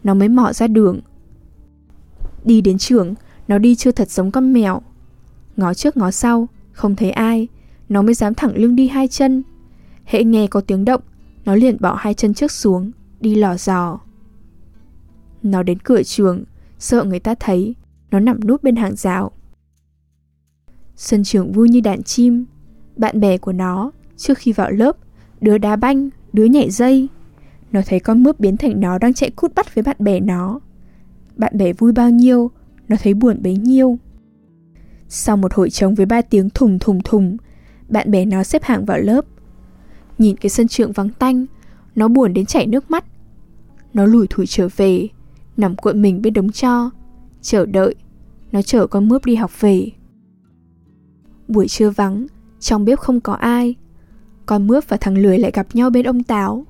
nó 0.04 0.14
mới 0.14 0.30
mò 0.30 0.54
ra 0.54 0.68
đường. 0.68 1.00
Đi 2.44 2.62
đến 2.62 2.78
trường, 2.78 3.16
nó 3.48 3.58
đi 3.58 3.76
chưa 3.76 3.92
thật 3.92 4.10
giống 4.10 4.32
con 4.32 4.54
mèo. 4.54 4.82
Ngó 5.58 5.74
trước 5.74 5.98
ngó 5.98 6.12
sau, 6.12 6.48
không 6.72 6.96
thấy 6.96 7.12
ai, 7.12 7.48
nó 7.90 8.02
mới 8.02 8.14
dám 8.14 8.34
thẳng 8.34 8.56
lưng 8.56 8.76
đi 8.76 8.88
hai 8.88 9.08
chân. 9.08 9.44
Hễ 10.06 10.24
nghe 10.24 10.48
có 10.48 10.62
tiếng 10.62 10.86
động, 10.86 11.02
nó 11.46 11.56
liền 11.56 11.78
bỏ 11.80 11.96
hai 12.00 12.14
chân 12.14 12.34
trước 12.34 12.52
xuống, 12.52 12.92
đi 13.20 13.36
lò 13.36 13.58
dò. 13.58 14.00
Nó 15.44 15.64
đến 15.64 15.80
cửa 15.80 16.04
trường, 16.04 16.44
sợ 16.80 17.04
người 17.04 17.20
ta 17.20 17.36
thấy, 17.40 17.76
nó 18.12 18.20
nằm 18.20 18.48
núp 18.48 18.64
bên 18.64 18.76
hàng 18.76 18.96
rào. 18.96 19.32
Sân 20.96 21.24
trường 21.24 21.52
vui 21.52 21.70
như 21.70 21.82
đàn 21.82 22.04
chim, 22.04 22.46
bạn 23.02 23.20
bè 23.20 23.38
của 23.38 23.54
nó, 23.54 23.92
trước 24.18 24.38
khi 24.38 24.52
vào 24.52 24.72
lớp, 24.72 24.98
đứa 25.42 25.58
đá 25.58 25.76
banh, 25.76 26.10
đứa 26.34 26.46
nhảy 26.46 26.70
dây, 26.70 27.08
nó 27.72 27.82
thấy 27.86 28.00
con 28.00 28.24
mướp 28.24 28.40
biến 28.40 28.58
thành 28.58 28.80
nó 28.80 28.98
đang 28.98 29.14
chạy 29.14 29.30
cút 29.30 29.56
bắt 29.56 29.76
với 29.76 29.84
bạn 29.84 29.96
bè 30.00 30.20
nó. 30.20 30.60
Bạn 31.36 31.58
bè 31.58 31.74
vui 31.74 31.92
bao 31.92 32.10
nhiêu, 32.10 32.52
nó 32.88 32.96
thấy 33.04 33.14
buồn 33.14 33.40
bấy 33.44 33.56
nhiêu. 33.56 33.98
Sau 35.08 35.38
một 35.38 35.54
hội 35.54 35.70
trống 35.70 35.96
với 35.96 36.06
ba 36.06 36.22
tiếng 36.22 36.50
thùng 36.50 36.80
thùng 36.80 37.02
thùng, 37.04 37.38
bạn 37.90 38.12
bè 38.12 38.26
nó 38.26 38.44
xếp 38.44 38.64
hàng 38.64 38.86
vào 38.86 38.98
lớp. 38.98 39.26
Nhìn 40.18 40.38
cái 40.38 40.50
sân 40.50 40.68
trường 40.68 40.92
vắng 40.92 41.10
tanh, 41.10 41.46
nó 41.96 42.08
buồn 42.08 42.34
đến 42.34 42.46
chảy 42.46 42.68
nước 42.68 42.92
mắt. 42.92 43.06
Nó 43.94 44.06
lủi 44.06 44.28
thủi 44.28 44.46
trở 44.48 44.68
về, 44.78 45.08
nằm 45.58 45.76
cuộn 45.76 46.02
mình 46.02 46.22
bên 46.22 46.34
đống 46.34 46.52
cho, 46.52 46.90
chờ 47.42 47.66
đợi, 47.66 47.96
nó 48.52 48.62
chở 48.62 48.88
con 48.88 49.08
mướp 49.08 49.26
đi 49.26 49.36
học 49.36 49.62
về. 49.62 49.92
Buổi 51.48 51.68
trưa 51.68 51.90
vắng, 51.90 52.28
trong 52.62 52.86
bếp 52.86 53.00
không 53.00 53.20
có 53.20 53.34
ai. 53.34 53.76
Con 54.46 54.68
mướp 54.68 54.90
và 54.90 54.98
thằng 54.98 55.18
lười 55.18 55.40
lại 55.40 55.52
gặp 55.52 55.68
nhau 55.74 55.90
bên 55.90 56.06
ông 56.06 56.24
Táo. 56.24 56.66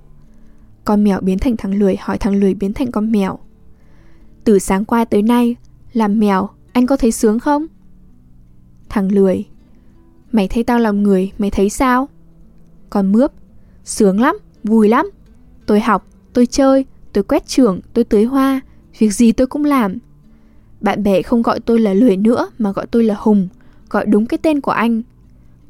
Con 0.85 1.03
mèo 1.03 1.19
biến 1.21 1.39
thành 1.39 1.57
thằng 1.57 1.73
lười 1.73 1.95
hỏi 1.95 2.17
thằng 2.17 2.35
lười 2.35 2.53
biến 2.53 2.73
thành 2.73 2.91
con 2.91 3.11
mèo 3.11 3.39
Từ 4.43 4.59
sáng 4.59 4.85
qua 4.85 5.05
tới 5.05 5.21
nay 5.21 5.55
Làm 5.93 6.19
mèo 6.19 6.49
anh 6.73 6.87
có 6.87 6.97
thấy 6.97 7.11
sướng 7.11 7.39
không? 7.39 7.67
Thằng 8.89 9.11
lười 9.11 9.45
Mày 10.31 10.47
thấy 10.47 10.63
tao 10.63 10.79
làm 10.79 11.03
người 11.03 11.31
mày 11.37 11.51
thấy 11.51 11.69
sao? 11.69 12.09
Con 12.89 13.11
mướp 13.11 13.31
Sướng 13.83 14.21
lắm, 14.21 14.37
vui 14.63 14.89
lắm 14.89 15.11
Tôi 15.65 15.79
học, 15.79 16.07
tôi 16.33 16.45
chơi, 16.45 16.85
tôi 17.13 17.23
quét 17.23 17.47
trường, 17.47 17.79
tôi 17.93 18.03
tưới 18.03 18.23
hoa 18.23 18.61
Việc 18.97 19.13
gì 19.13 19.31
tôi 19.31 19.47
cũng 19.47 19.65
làm 19.65 19.97
Bạn 20.81 21.03
bè 21.03 21.21
không 21.21 21.41
gọi 21.41 21.59
tôi 21.59 21.79
là 21.79 21.93
lười 21.93 22.17
nữa 22.17 22.51
Mà 22.57 22.71
gọi 22.71 22.87
tôi 22.87 23.03
là 23.03 23.15
Hùng 23.19 23.47
Gọi 23.89 24.05
đúng 24.05 24.25
cái 24.25 24.37
tên 24.37 24.61
của 24.61 24.71
anh 24.71 25.01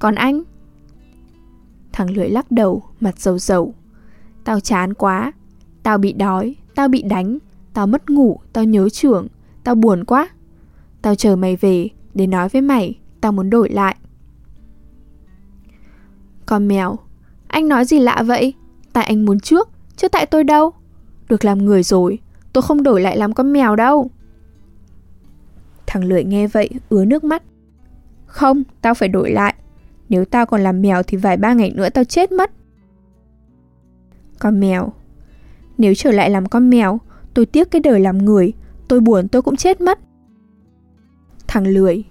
còn 0.02 0.16
anh? 0.16 0.44
Thằng 1.92 2.10
lưỡi 2.10 2.30
lắc 2.30 2.52
đầu, 2.52 2.84
mặt 3.00 3.20
dầu 3.20 3.40
dầu 3.40 3.74
Tao 4.44 4.60
chán 4.60 4.94
quá 4.94 5.32
Tao 5.84 5.98
bị 5.98 6.14
đói 6.14 6.56
Tao 6.76 6.88
bị 6.88 7.02
đánh 7.02 7.38
Tao 7.74 7.88
mất 7.88 8.10
ngủ 8.10 8.40
Tao 8.54 8.64
nhớ 8.64 8.90
trưởng 8.90 9.28
Tao 9.64 9.76
buồn 9.76 10.04
quá 10.04 10.30
Tao 11.02 11.16
chờ 11.16 11.36
mày 11.36 11.56
về 11.56 11.90
Để 12.14 12.28
nói 12.28 12.50
với 12.50 12.62
mày 12.62 13.00
Tao 13.22 13.32
muốn 13.32 13.50
đổi 13.50 13.70
lại 13.70 13.96
Con 16.46 16.68
mèo, 16.68 17.00
anh 17.48 17.68
nói 17.68 17.86
gì 17.86 18.00
lạ 18.00 18.24
vậy? 18.28 18.54
Tại 18.94 19.04
anh 19.04 19.26
muốn 19.26 19.40
trước, 19.40 19.70
chứ 19.96 20.08
tại 20.08 20.26
tôi 20.26 20.44
đâu. 20.44 20.72
Được 21.30 21.46
làm 21.46 21.66
người 21.66 21.84
rồi, 21.84 22.20
tôi 22.54 22.62
không 22.62 22.84
đổi 22.84 23.02
lại 23.02 23.18
làm 23.18 23.34
con 23.34 23.54
mèo 23.54 23.76
đâu. 23.76 24.10
Thằng 25.88 26.04
lưỡi 26.04 26.24
nghe 26.24 26.48
vậy, 26.48 26.70
ứa 26.90 27.06
nước 27.06 27.24
mắt. 27.24 27.44
Không, 28.26 28.64
tao 28.82 28.94
phải 28.94 29.10
đổi 29.10 29.32
lại. 29.32 29.56
Nếu 30.12 30.26
tao 30.26 30.46
còn 30.46 30.62
làm 30.62 30.82
mèo 30.82 31.04
thì 31.04 31.18
vài 31.18 31.38
ba 31.38 31.54
ngày 31.54 31.72
nữa 31.76 31.90
tao 31.90 32.04
chết 32.04 32.32
mất. 32.32 32.52
Con 34.40 34.60
mèo, 34.60 34.94
nếu 35.78 35.94
trở 35.94 36.12
lại 36.12 36.30
làm 36.30 36.46
con 36.46 36.70
mèo, 36.70 37.00
tôi 37.34 37.46
tiếc 37.46 37.72
cái 37.72 37.82
đời 37.82 38.00
làm 38.00 38.18
người, 38.18 38.54
tôi 38.88 39.00
buồn 39.00 39.28
tôi 39.28 39.42
cũng 39.42 39.56
chết 39.56 39.82
mất. 39.82 40.00
Thằng 41.48 41.68
lười, 41.68 42.04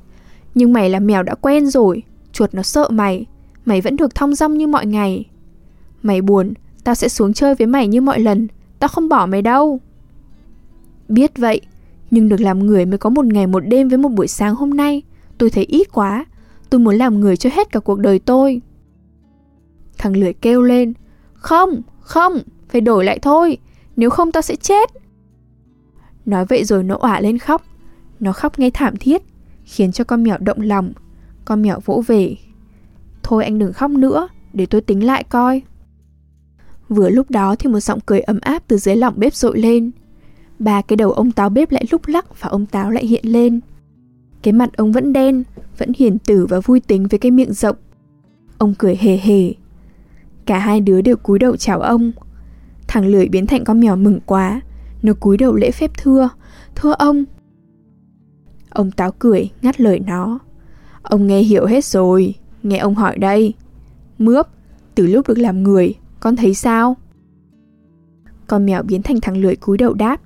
nhưng 0.55 0.73
mày 0.73 0.91
là 0.91 1.01
mèo 1.01 1.23
đã 1.23 1.35
quen 1.35 1.67
rồi, 1.67 2.03
chuột 2.33 2.55
nó 2.55 2.63
sợ 2.63 2.89
mày, 2.91 3.27
mày 3.65 3.81
vẫn 3.81 3.97
được 3.97 4.15
thong 4.15 4.35
dong 4.35 4.59
như 4.59 4.67
mọi 4.67 4.87
ngày. 4.87 5.25
Mày 6.03 6.23
buồn, 6.23 6.55
tao 6.85 6.95
sẽ 6.95 7.09
xuống 7.09 7.33
chơi 7.33 7.55
với 7.55 7.67
mày 7.67 7.89
như 7.89 8.01
mọi 8.01 8.21
lần, 8.21 8.49
tao 8.79 8.89
không 8.89 9.09
bỏ 9.09 9.27
mày 9.27 9.43
đâu. 9.43 9.81
Biết 11.09 11.39
vậy, 11.39 11.61
nhưng 12.11 12.29
được 12.29 12.41
làm 12.41 12.67
người 12.67 12.87
mới 12.87 12.99
có 12.99 13.11
một 13.11 13.27
ngày 13.27 13.47
một 13.47 13.61
đêm 13.61 13.89
với 13.89 13.99
một 13.99 14.09
buổi 14.09 14.29
sáng 14.29 14.55
hôm 14.55 14.71
nay, 14.71 15.03
tôi 15.39 15.51
thấy 15.51 15.65
ít 15.65 15.93
quá, 15.93 16.25
tôi 16.71 16.81
muốn 16.81 16.97
làm 16.97 17.21
người 17.21 17.37
cho 17.37 17.51
hết 17.53 17.73
cả 17.73 17.81
cuộc 17.81 17.99
đời 17.99 18.19
tôi. 18.19 18.61
Thằng 19.99 20.17
lười 20.17 20.33
kêu 20.33 20.63
lên, 20.63 20.93
không, 21.35 21.83
không, 22.01 22.39
phải 22.69 22.81
đổi 22.81 23.05
lại 23.05 23.19
thôi, 23.19 23.59
nếu 23.97 24.11
không 24.11 24.33
tao 24.33 24.43
sẽ 24.43 24.57
chết. 24.57 24.91
Nói 26.27 26.45
vậy 26.45 26.65
rồi 26.65 26.85
nó 26.85 26.97
ọa 26.97 27.21
lên 27.21 27.39
khóc, 27.39 27.63
nó 28.21 28.33
khóc 28.33 28.59
nghe 28.59 28.71
thảm 28.71 28.97
thiết, 28.97 29.23
khiến 29.65 29.93
cho 29.93 30.05
con 30.05 30.23
mèo 30.23 30.39
động 30.39 30.61
lòng. 30.61 30.93
Con 31.45 31.63
mèo 31.63 31.81
vỗ 31.85 32.03
về. 32.07 32.37
Thôi 33.23 33.45
anh 33.45 33.59
đừng 33.59 33.73
khóc 33.73 33.91
nữa, 33.91 34.29
để 34.53 34.67
tôi 34.67 34.81
tính 34.81 35.07
lại 35.07 35.25
coi. 35.25 35.63
Vừa 36.89 37.09
lúc 37.09 37.31
đó 37.31 37.57
thì 37.59 37.71
một 37.71 37.81
giọng 37.81 38.01
cười 38.07 38.21
ấm 38.21 38.39
áp 38.43 38.63
từ 38.67 38.77
dưới 38.77 38.97
lòng 38.97 39.15
bếp 39.17 39.35
rội 39.35 39.59
lên. 39.59 39.91
Ba 40.59 40.83
cái 40.83 40.97
đầu 40.97 41.13
ông 41.13 41.33
táo 41.33 41.51
bếp 41.51 41.71
lại 41.71 41.85
lúc 41.91 42.07
lắc 42.07 42.41
và 42.41 42.49
ông 42.49 42.67
táo 42.67 42.91
lại 42.91 43.07
hiện 43.07 43.25
lên. 43.27 43.61
Cái 44.43 44.53
mặt 44.53 44.71
ông 44.77 44.93
vẫn 44.93 45.13
đen, 45.13 45.45
vẫn 45.81 45.93
hiền 45.97 46.19
tử 46.19 46.47
và 46.47 46.61
vui 46.61 46.81
tính 46.81 47.07
với 47.07 47.19
cái 47.19 47.31
miệng 47.31 47.53
rộng. 47.53 47.77
Ông 48.59 48.75
cười 48.79 48.97
hề 48.97 49.17
hề. 49.17 49.55
Cả 50.47 50.59
hai 50.59 50.81
đứa 50.81 51.01
đều 51.01 51.17
cúi 51.17 51.39
đầu 51.39 51.57
chào 51.57 51.81
ông. 51.81 52.13
Thằng 52.89 53.07
lười 53.07 53.29
biến 53.29 53.47
thành 53.47 53.65
con 53.65 53.81
mèo 53.81 53.97
mừng 53.97 54.21
quá. 54.27 54.61
Nó 55.03 55.13
cúi 55.21 55.37
đầu 55.37 55.55
lễ 55.55 55.71
phép 55.71 55.91
thưa. 55.99 56.29
Thưa 56.75 56.93
ông. 56.93 57.25
Ông 58.71 58.91
táo 58.91 59.13
cười, 59.13 59.51
ngắt 59.63 59.81
lời 59.81 60.01
nó. 60.01 60.39
Ông 61.03 61.27
nghe 61.27 61.41
hiểu 61.41 61.67
hết 61.67 61.85
rồi. 61.85 62.35
Nghe 62.63 62.79
ông 62.79 62.95
hỏi 62.95 63.19
đây. 63.19 63.55
Mướp, 64.19 64.47
từ 64.95 65.07
lúc 65.07 65.29
được 65.29 65.39
làm 65.39 65.63
người, 65.63 65.95
con 66.21 66.37
thấy 66.37 66.55
sao? 66.55 66.97
Con 68.47 68.67
mèo 68.67 68.83
biến 68.83 69.03
thành 69.03 69.21
thằng 69.21 69.37
lười 69.37 69.57
cúi 69.57 69.79
đầu 69.79 69.95
đáp. 69.95 70.21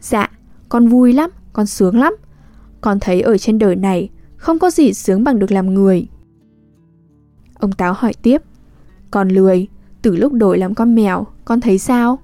Dạ, 0.00 0.30
con 0.68 0.88
vui 0.88 1.12
lắm, 1.12 1.30
con 1.52 1.66
sướng 1.66 1.98
lắm. 1.98 2.16
Con 2.80 3.00
thấy 3.00 3.20
ở 3.20 3.38
trên 3.38 3.58
đời 3.58 3.76
này 3.76 4.10
không 4.42 4.58
có 4.58 4.70
gì 4.70 4.92
sướng 4.92 5.24
bằng 5.24 5.38
được 5.38 5.52
làm 5.52 5.74
người. 5.74 6.06
Ông 7.54 7.72
Táo 7.72 7.92
hỏi 7.92 8.12
tiếp. 8.22 8.42
Con 9.10 9.28
lười, 9.28 9.68
từ 10.02 10.16
lúc 10.16 10.32
đổi 10.32 10.58
làm 10.58 10.74
con 10.74 10.94
mèo, 10.94 11.26
con 11.44 11.60
thấy 11.60 11.78
sao? 11.78 12.18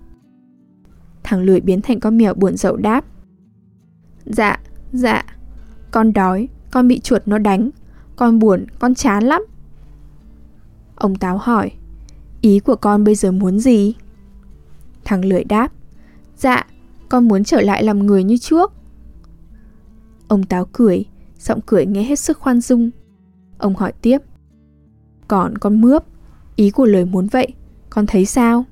Thằng 1.23 1.43
lười 1.43 1.61
biến 1.61 1.83
thành 1.83 2.01
con 2.01 2.19
mèo 2.19 2.35
buồn 2.35 2.57
rậu 2.57 2.77
đáp. 2.77 3.05
Dạ, 4.25 4.61
dạ, 4.93 5.25
con 5.91 6.13
đói, 6.13 6.49
con 6.71 6.89
bị 6.89 7.01
chuột 7.01 7.23
nó 7.27 7.39
đánh, 7.39 7.71
con 8.17 8.39
buồn, 8.39 8.67
con 8.79 8.95
chán 8.95 9.25
lắm. 9.25 9.47
Ông 10.95 11.17
Táo 11.17 11.39
hỏi, 11.39 11.73
ý 12.41 12.59
của 12.59 12.77
con 12.77 13.05
bây 13.05 13.15
giờ 13.15 13.33
muốn 13.33 13.59
gì? 13.59 13.95
Thằng 15.05 15.25
lười 15.25 15.45
đáp, 15.45 15.73
dạ, 16.37 16.67
con 17.09 17.29
muốn 17.29 17.45
trở 17.45 17.61
lại 17.61 17.83
làm 17.85 18.07
người 18.07 18.25
như 18.25 18.37
trước. 18.37 18.73
Ông 20.29 20.43
Táo 20.43 20.67
cười, 20.73 21.05
giọng 21.39 21.61
cười 21.67 21.87
nghe 21.87 22.03
hết 22.03 22.19
sức 22.19 22.39
khoan 22.39 22.61
dung. 22.61 22.91
Ông 23.59 23.75
hỏi 23.75 23.93
tiếp, 24.03 24.19
còn 25.29 25.59
con 25.59 25.81
mướp, 25.81 26.05
ý 26.57 26.71
của 26.71 26.85
lời 26.85 27.05
muốn 27.05 27.27
vậy, 27.27 27.49
con 27.91 28.07
thấy 28.07 28.25
sao? 28.25 28.65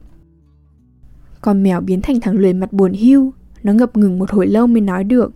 Con 1.41 1.63
mèo 1.63 1.81
biến 1.81 2.01
thành 2.03 2.21
thằng 2.21 2.39
lười 2.39 2.53
mặt 2.53 2.73
buồn 2.73 2.93
hiu, 2.93 3.33
nó 3.63 3.73
ngập 3.73 3.97
ngừng 3.97 4.19
một 4.19 4.31
hồi 4.31 4.47
lâu 4.47 4.67
mới 4.67 4.81
nói 4.81 5.05
được. 5.05 5.33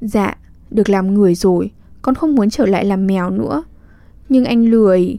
Dạ, 0.00 0.36
được 0.70 0.88
làm 0.88 1.14
người 1.14 1.34
rồi, 1.34 1.70
con 2.02 2.14
không 2.14 2.34
muốn 2.34 2.50
trở 2.50 2.66
lại 2.66 2.84
làm 2.84 3.06
mèo 3.06 3.30
nữa. 3.30 3.64
Nhưng 4.28 4.44
anh 4.44 4.64
lười... 4.64 5.18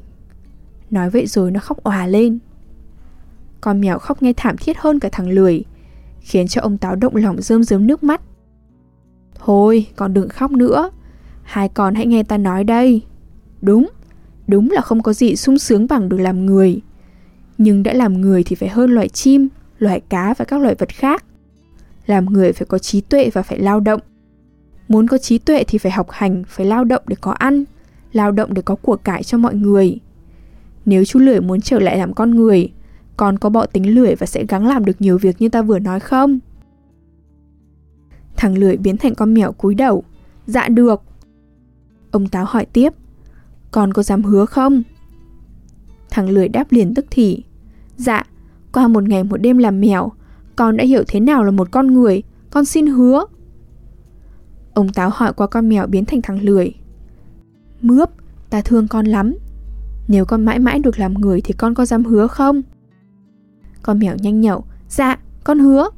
Nói 0.89 1.09
vậy 1.09 1.27
rồi 1.27 1.51
nó 1.51 1.59
khóc 1.59 1.83
òa 1.83 2.07
lên. 2.07 2.39
Con 3.61 3.81
mèo 3.81 3.99
khóc 3.99 4.21
nghe 4.21 4.33
thảm 4.37 4.55
thiết 4.57 4.77
hơn 4.77 4.99
cả 4.99 5.09
thằng 5.11 5.29
lười, 5.29 5.63
khiến 6.19 6.47
cho 6.47 6.61
ông 6.61 6.77
táo 6.77 6.95
động 6.95 7.15
lòng 7.15 7.41
rơm 7.41 7.63
rớm 7.63 7.87
nước 7.87 8.03
mắt. 8.03 8.21
Thôi, 9.45 9.87
con 9.95 10.13
đừng 10.13 10.29
khóc 10.29 10.51
nữa. 10.51 10.89
Hai 11.43 11.69
con 11.69 11.95
hãy 11.95 12.05
nghe 12.05 12.23
ta 12.23 12.37
nói 12.37 12.63
đây. 12.63 13.01
Đúng, 13.61 13.89
đúng 14.47 14.71
là 14.71 14.81
không 14.81 15.03
có 15.03 15.13
gì 15.13 15.35
sung 15.35 15.57
sướng 15.57 15.87
bằng 15.87 16.09
được 16.09 16.17
làm 16.17 16.45
người. 16.45 16.81
Nhưng 17.57 17.83
đã 17.83 17.93
làm 17.93 18.21
người 18.21 18.43
thì 18.43 18.55
phải 18.55 18.69
hơn 18.69 18.91
loài 18.91 19.09
chim, 19.09 19.47
loài 19.79 19.99
cá 20.09 20.33
và 20.37 20.45
các 20.45 20.61
loài 20.61 20.75
vật 20.75 20.89
khác. 20.89 21.25
Làm 22.05 22.25
người 22.25 22.53
phải 22.53 22.65
có 22.65 22.77
trí 22.77 23.01
tuệ 23.01 23.29
và 23.33 23.41
phải 23.41 23.59
lao 23.59 23.79
động. 23.79 24.01
Muốn 24.87 25.07
có 25.07 25.17
trí 25.17 25.37
tuệ 25.37 25.63
thì 25.63 25.77
phải 25.77 25.91
học 25.91 26.07
hành, 26.11 26.43
phải 26.47 26.65
lao 26.65 26.83
động 26.83 27.01
để 27.07 27.15
có 27.21 27.31
ăn, 27.31 27.63
lao 28.13 28.31
động 28.31 28.53
để 28.53 28.61
có 28.61 28.75
của 28.75 28.95
cải 28.95 29.23
cho 29.23 29.37
mọi 29.37 29.55
người. 29.55 29.99
Nếu 30.85 31.05
chú 31.05 31.19
lười 31.19 31.41
muốn 31.41 31.61
trở 31.61 31.79
lại 31.79 31.97
làm 31.97 32.13
con 32.13 32.31
người, 32.31 32.71
con 33.17 33.39
có 33.39 33.49
bỏ 33.49 33.65
tính 33.65 33.95
lười 33.95 34.15
và 34.15 34.25
sẽ 34.25 34.45
gắng 34.45 34.67
làm 34.67 34.85
được 34.85 35.01
nhiều 35.01 35.17
việc 35.17 35.41
như 35.41 35.49
ta 35.49 35.61
vừa 35.61 35.79
nói 35.79 35.99
không? 35.99 36.39
Thằng 38.35 38.57
lười 38.57 38.77
biến 38.77 38.97
thành 38.97 39.15
con 39.15 39.33
mèo 39.33 39.51
cúi 39.51 39.75
đầu. 39.75 40.03
Dạ 40.47 40.67
được. 40.67 41.01
Ông 42.11 42.27
táo 42.27 42.45
hỏi 42.45 42.65
tiếp. 42.65 42.93
Con 43.71 43.93
có 43.93 44.03
dám 44.03 44.23
hứa 44.23 44.45
không? 44.45 44.83
Thằng 46.09 46.29
lười 46.29 46.47
đáp 46.47 46.71
liền 46.71 46.93
tức 46.93 47.05
thì. 47.09 47.43
Dạ, 47.97 48.23
qua 48.71 48.87
một 48.87 49.03
ngày 49.03 49.23
một 49.23 49.37
đêm 49.37 49.57
làm 49.57 49.81
mèo, 49.81 50.11
con 50.55 50.77
đã 50.77 50.83
hiểu 50.83 51.03
thế 51.07 51.19
nào 51.19 51.43
là 51.43 51.51
một 51.51 51.71
con 51.71 51.93
người, 51.93 52.23
con 52.51 52.65
xin 52.65 52.87
hứa. 52.87 53.25
Ông 54.73 54.89
táo 54.89 55.09
hỏi 55.13 55.33
qua 55.33 55.47
con 55.47 55.69
mèo 55.69 55.87
biến 55.87 56.05
thành 56.05 56.21
thằng 56.21 56.41
lười. 56.41 56.73
Mướp, 57.81 58.09
ta 58.49 58.61
thương 58.61 58.87
con 58.87 59.05
lắm. 59.05 59.35
Nếu 60.07 60.25
con 60.25 60.45
mãi 60.45 60.59
mãi 60.59 60.79
được 60.79 60.99
làm 60.99 61.13
người 61.13 61.41
thì 61.41 61.53
con 61.53 61.73
có 61.73 61.85
dám 61.85 62.05
hứa 62.05 62.27
không? 62.27 62.61
Con 63.81 63.99
mèo 63.99 64.15
nhanh 64.15 64.41
nhậu. 64.41 64.65
Dạ, 64.89 65.19
con 65.43 65.59
hứa. 65.59 65.89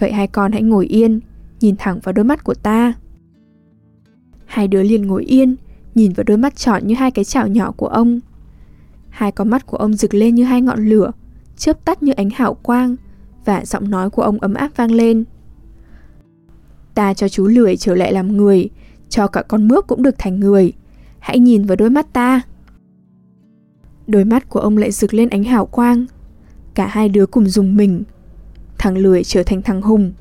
Vậy 0.00 0.12
hai 0.12 0.26
con 0.26 0.52
hãy 0.52 0.62
ngồi 0.62 0.86
yên, 0.86 1.20
nhìn 1.60 1.76
thẳng 1.78 2.00
vào 2.02 2.12
đôi 2.12 2.24
mắt 2.24 2.44
của 2.44 2.54
ta. 2.54 2.92
Hai 4.46 4.68
đứa 4.68 4.82
liền 4.82 5.06
ngồi 5.06 5.24
yên, 5.24 5.56
nhìn 5.94 6.12
vào 6.12 6.24
đôi 6.24 6.36
mắt 6.36 6.56
tròn 6.56 6.86
như 6.86 6.94
hai 6.94 7.10
cái 7.10 7.24
chảo 7.24 7.48
nhỏ 7.48 7.72
của 7.76 7.86
ông. 7.86 8.20
Hai 9.08 9.32
con 9.32 9.48
mắt 9.48 9.66
của 9.66 9.76
ông 9.76 9.94
rực 9.94 10.14
lên 10.14 10.34
như 10.34 10.44
hai 10.44 10.62
ngọn 10.62 10.86
lửa, 10.86 11.12
chớp 11.56 11.84
tắt 11.84 12.02
như 12.02 12.12
ánh 12.12 12.30
hào 12.30 12.54
quang, 12.54 12.96
và 13.44 13.64
giọng 13.64 13.90
nói 13.90 14.10
của 14.10 14.22
ông 14.22 14.38
ấm 14.38 14.54
áp 14.54 14.70
vang 14.76 14.92
lên. 14.92 15.24
Ta 16.94 17.14
cho 17.14 17.28
chú 17.28 17.46
lười 17.46 17.76
trở 17.76 17.94
lại 17.94 18.12
làm 18.12 18.36
người, 18.36 18.68
cho 19.08 19.26
cả 19.26 19.42
con 19.42 19.68
mướp 19.68 19.86
cũng 19.86 20.02
được 20.02 20.14
thành 20.18 20.40
người. 20.40 20.72
Hãy 21.18 21.38
nhìn 21.38 21.64
vào 21.64 21.76
đôi 21.76 21.90
mắt 21.90 22.12
ta. 22.12 22.42
Đôi 24.06 24.24
mắt 24.24 24.48
của 24.48 24.60
ông 24.60 24.76
lại 24.76 24.90
rực 24.90 25.14
lên 25.14 25.28
ánh 25.28 25.44
hào 25.44 25.66
quang. 25.66 26.06
Cả 26.74 26.86
hai 26.86 27.08
đứa 27.08 27.26
cùng 27.26 27.46
dùng 27.46 27.76
mình. 27.76 28.02
Thằng 28.80 28.96
lười 28.96 29.24
trở 29.24 29.42
thành 29.42 29.62
thằng 29.62 29.82
hùng, 29.82 30.12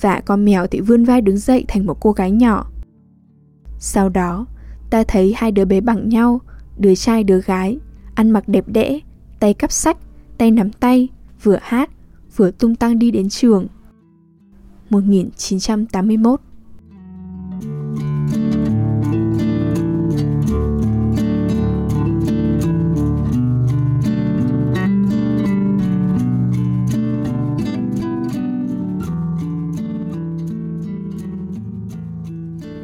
và 0.00 0.20
con 0.20 0.44
mèo 0.44 0.66
thì 0.66 0.80
vươn 0.80 1.04
vai 1.04 1.20
đứng 1.20 1.38
dậy 1.38 1.64
thành 1.68 1.86
một 1.86 2.00
cô 2.00 2.12
gái 2.12 2.30
nhỏ. 2.30 2.70
Sau 3.78 4.08
đó, 4.08 4.46
ta 4.90 5.04
thấy 5.08 5.34
hai 5.36 5.52
đứa 5.52 5.64
bé 5.64 5.80
bằng 5.80 6.08
nhau, 6.08 6.40
đứa 6.78 6.94
trai 6.94 7.24
đứa 7.24 7.40
gái, 7.40 7.78
ăn 8.14 8.30
mặc 8.30 8.48
đẹp 8.48 8.64
đẽ, 8.68 9.00
tay 9.40 9.54
cắp 9.54 9.72
sách, 9.72 9.96
tay 10.38 10.50
nắm 10.50 10.70
tay, 10.70 11.08
vừa 11.42 11.58
hát, 11.62 11.90
vừa 12.36 12.50
tung 12.50 12.74
tăng 12.74 12.98
đi 12.98 13.10
đến 13.10 13.28
trường. 13.28 13.66
1981 14.90 16.40